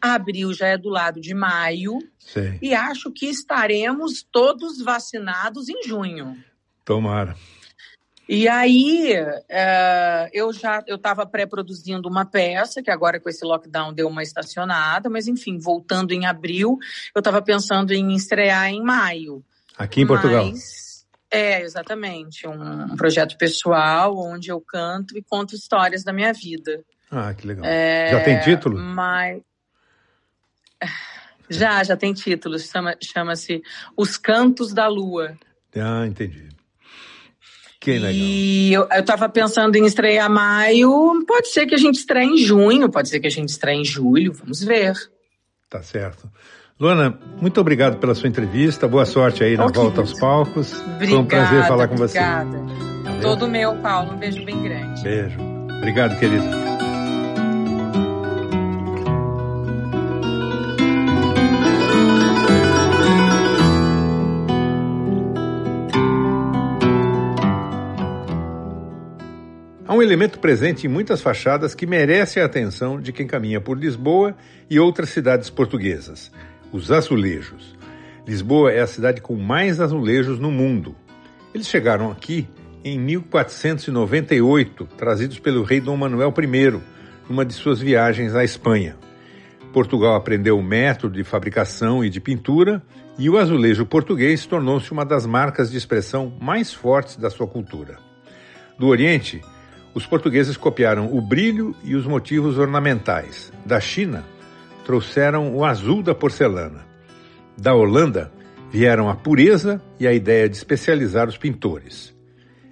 Abril 0.00 0.54
já 0.54 0.68
é 0.68 0.78
do 0.78 0.88
lado 0.88 1.20
de 1.20 1.34
maio 1.34 1.98
Sim. 2.18 2.58
e 2.62 2.74
acho 2.74 3.12
que 3.12 3.26
estaremos 3.26 4.22
todos 4.22 4.80
vacinados 4.80 5.68
em 5.68 5.86
junho. 5.86 6.34
Tomara. 6.82 7.36
E 8.28 8.48
aí, 8.48 9.14
uh, 9.20 10.30
eu 10.32 10.52
já 10.52 10.82
eu 10.86 10.96
estava 10.96 11.26
pré-produzindo 11.26 12.08
uma 12.08 12.24
peça, 12.24 12.82
que 12.82 12.90
agora 12.90 13.18
com 13.18 13.28
esse 13.28 13.44
lockdown 13.44 13.92
deu 13.92 14.08
uma 14.08 14.22
estacionada, 14.22 15.10
mas 15.10 15.26
enfim, 15.26 15.58
voltando 15.58 16.12
em 16.12 16.24
abril, 16.24 16.78
eu 17.14 17.18
estava 17.18 17.42
pensando 17.42 17.92
em 17.92 18.14
estrear 18.14 18.68
em 18.68 18.82
maio. 18.82 19.44
Aqui 19.76 20.02
em 20.02 20.06
Portugal? 20.06 20.46
Mas, 20.46 21.04
é, 21.30 21.62
exatamente. 21.62 22.46
Um, 22.46 22.92
um, 22.92 22.96
projeto 22.96 23.36
pessoal 23.36 24.16
onde 24.16 24.50
eu 24.50 24.60
canto 24.60 25.16
e 25.16 25.22
conto 25.22 25.54
histórias 25.54 26.04
da 26.04 26.12
minha 26.12 26.32
vida. 26.32 26.84
Ah, 27.10 27.34
que 27.34 27.46
legal. 27.46 27.64
É, 27.64 28.10
já 28.12 28.20
tem 28.20 28.40
título? 28.40 28.78
Mas... 28.78 29.40
Já, 31.50 31.82
já 31.84 31.96
tem 31.96 32.14
título. 32.14 32.58
Chama-se 32.58 33.04
chama 33.04 33.32
Os 33.96 34.16
Cantos 34.16 34.72
da 34.72 34.88
Lua. 34.88 35.36
Ah, 35.76 36.06
entendi. 36.06 36.48
Que 37.82 37.98
legal. 37.98 38.12
E 38.12 38.72
eu, 38.72 38.86
eu 38.92 39.04
tava 39.04 39.28
pensando 39.28 39.74
em 39.74 39.84
estrear 39.84 40.30
maio. 40.30 41.24
Pode 41.26 41.48
ser 41.48 41.66
que 41.66 41.74
a 41.74 41.78
gente 41.78 41.96
estreie 41.96 42.28
em 42.28 42.36
junho, 42.36 42.88
pode 42.88 43.08
ser 43.08 43.18
que 43.18 43.26
a 43.26 43.30
gente 43.30 43.48
estreie 43.48 43.80
em 43.80 43.84
julho. 43.84 44.32
Vamos 44.32 44.62
ver. 44.62 44.94
Tá 45.68 45.82
certo. 45.82 46.30
Luana, 46.78 47.18
muito 47.40 47.60
obrigado 47.60 47.98
pela 47.98 48.14
sua 48.14 48.28
entrevista. 48.28 48.86
Boa 48.86 49.04
sorte 49.04 49.42
aí 49.42 49.56
na 49.56 49.66
oh, 49.66 49.72
volta 49.72 50.00
aos 50.00 50.18
palcos. 50.20 50.72
Obrigada, 50.72 51.06
Foi 51.08 51.18
um 51.18 51.26
prazer 51.26 51.66
falar 51.66 51.88
com 51.88 51.94
obrigada. 51.96 52.50
você. 52.50 52.56
Obrigada. 52.56 53.20
Todo 53.20 53.48
meu, 53.48 53.74
Paulo. 53.78 54.12
Um 54.12 54.16
beijo 54.16 54.44
bem 54.44 54.62
grande. 54.62 55.02
Beijo. 55.02 55.40
Obrigado, 55.78 56.16
querida. 56.20 56.71
Um 70.02 70.04
elemento 70.04 70.40
presente 70.40 70.84
em 70.84 70.90
muitas 70.90 71.22
fachadas 71.22 71.76
que 71.76 71.86
merece 71.86 72.40
a 72.40 72.44
atenção 72.44 73.00
de 73.00 73.12
quem 73.12 73.24
caminha 73.24 73.60
por 73.60 73.78
Lisboa 73.78 74.36
e 74.68 74.80
outras 74.80 75.10
cidades 75.10 75.48
portuguesas: 75.48 76.32
os 76.72 76.90
azulejos. 76.90 77.78
Lisboa 78.26 78.72
é 78.72 78.80
a 78.80 78.86
cidade 78.86 79.20
com 79.20 79.36
mais 79.36 79.80
azulejos 79.80 80.40
no 80.40 80.50
mundo. 80.50 80.96
Eles 81.54 81.68
chegaram 81.68 82.10
aqui 82.10 82.48
em 82.84 82.98
1498, 82.98 84.88
trazidos 84.96 85.38
pelo 85.38 85.62
rei 85.62 85.80
Dom 85.80 85.96
Manuel 85.96 86.34
I, 86.36 86.80
numa 87.28 87.44
de 87.44 87.52
suas 87.52 87.78
viagens 87.78 88.34
à 88.34 88.42
Espanha. 88.42 88.96
Portugal 89.72 90.16
aprendeu 90.16 90.58
o 90.58 90.62
método 90.64 91.14
de 91.14 91.22
fabricação 91.22 92.04
e 92.04 92.10
de 92.10 92.20
pintura, 92.20 92.82
e 93.16 93.30
o 93.30 93.38
azulejo 93.38 93.86
português 93.86 94.46
tornou-se 94.46 94.90
uma 94.90 95.04
das 95.04 95.26
marcas 95.26 95.70
de 95.70 95.78
expressão 95.78 96.36
mais 96.40 96.72
fortes 96.72 97.16
da 97.16 97.30
sua 97.30 97.46
cultura. 97.46 97.98
Do 98.76 98.88
Oriente, 98.88 99.40
os 99.94 100.06
portugueses 100.06 100.56
copiaram 100.56 101.14
o 101.14 101.20
brilho 101.20 101.74
e 101.84 101.94
os 101.94 102.06
motivos 102.06 102.58
ornamentais. 102.58 103.52
Da 103.64 103.80
China, 103.80 104.24
trouxeram 104.84 105.54
o 105.54 105.64
azul 105.64 106.02
da 106.02 106.14
porcelana. 106.14 106.86
Da 107.56 107.74
Holanda, 107.74 108.32
vieram 108.70 109.08
a 109.08 109.14
pureza 109.14 109.82
e 110.00 110.06
a 110.06 110.12
ideia 110.12 110.48
de 110.48 110.56
especializar 110.56 111.28
os 111.28 111.36
pintores. 111.36 112.14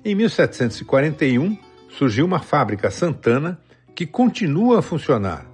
Em 0.04 0.14
1741, 0.14 1.58
surgiu 1.90 2.24
uma 2.24 2.40
fábrica 2.40 2.90
Santana 2.90 3.60
que 3.94 4.06
continua 4.06 4.78
a 4.78 4.82
funcionar. 4.82 5.46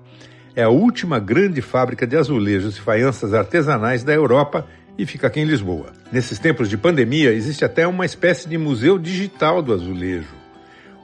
É 0.54 0.62
a 0.62 0.68
última 0.68 1.18
grande 1.18 1.60
fábrica 1.60 2.06
de 2.06 2.16
azulejos 2.16 2.76
e 2.76 2.80
faianças 2.80 3.34
artesanais 3.34 4.04
da 4.04 4.14
Europa 4.14 4.66
e 4.96 5.04
fica 5.04 5.26
aqui 5.26 5.40
em 5.40 5.44
Lisboa. 5.44 5.92
Nesses 6.12 6.38
tempos 6.38 6.70
de 6.70 6.78
pandemia, 6.78 7.32
existe 7.32 7.64
até 7.64 7.86
uma 7.86 8.06
espécie 8.06 8.48
de 8.48 8.56
museu 8.56 8.98
digital 8.98 9.60
do 9.60 9.74
azulejo. 9.74 10.45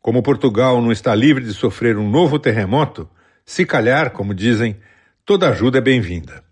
Como 0.00 0.22
Portugal 0.22 0.80
não 0.80 0.90
está 0.90 1.14
livre 1.14 1.44
de 1.44 1.52
sofrer 1.52 1.96
um 1.96 2.08
novo 2.08 2.38
terremoto, 2.38 3.08
se 3.44 3.66
calhar, 3.66 4.10
como 4.10 4.34
dizem, 4.34 4.76
toda 5.24 5.48
ajuda 5.48 5.78
é 5.78 5.80
bem-vinda. 5.80 6.49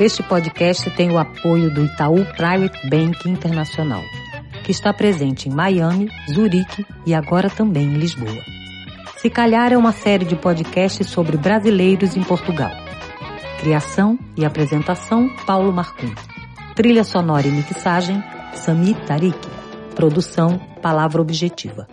Este 0.00 0.22
podcast 0.22 0.88
tem 0.92 1.10
o 1.10 1.18
apoio 1.18 1.70
do 1.74 1.84
Itaú 1.84 2.24
Private 2.34 2.88
Bank 2.88 3.28
Internacional, 3.28 4.02
que 4.64 4.70
está 4.70 4.94
presente 4.94 5.46
em 5.46 5.52
Miami, 5.52 6.08
Zurique 6.32 6.86
e 7.04 7.12
agora 7.12 7.50
também 7.50 7.84
em 7.84 7.98
Lisboa. 7.98 8.42
Se 9.18 9.28
Calhar 9.28 9.74
é 9.74 9.76
uma 9.76 9.92
série 9.92 10.24
de 10.24 10.34
podcasts 10.36 11.06
sobre 11.06 11.36
brasileiros 11.36 12.16
em 12.16 12.22
Portugal. 12.22 12.70
Criação 13.60 14.18
e 14.38 14.46
apresentação, 14.46 15.28
Paulo 15.44 15.70
Marcum. 15.70 16.14
Trilha 16.74 17.04
sonora 17.04 17.46
e 17.46 17.50
mixagem, 17.50 18.24
Sami 18.54 18.94
Tarik. 19.04 19.46
Produção, 19.94 20.58
Palavra 20.80 21.20
Objetiva. 21.20 21.86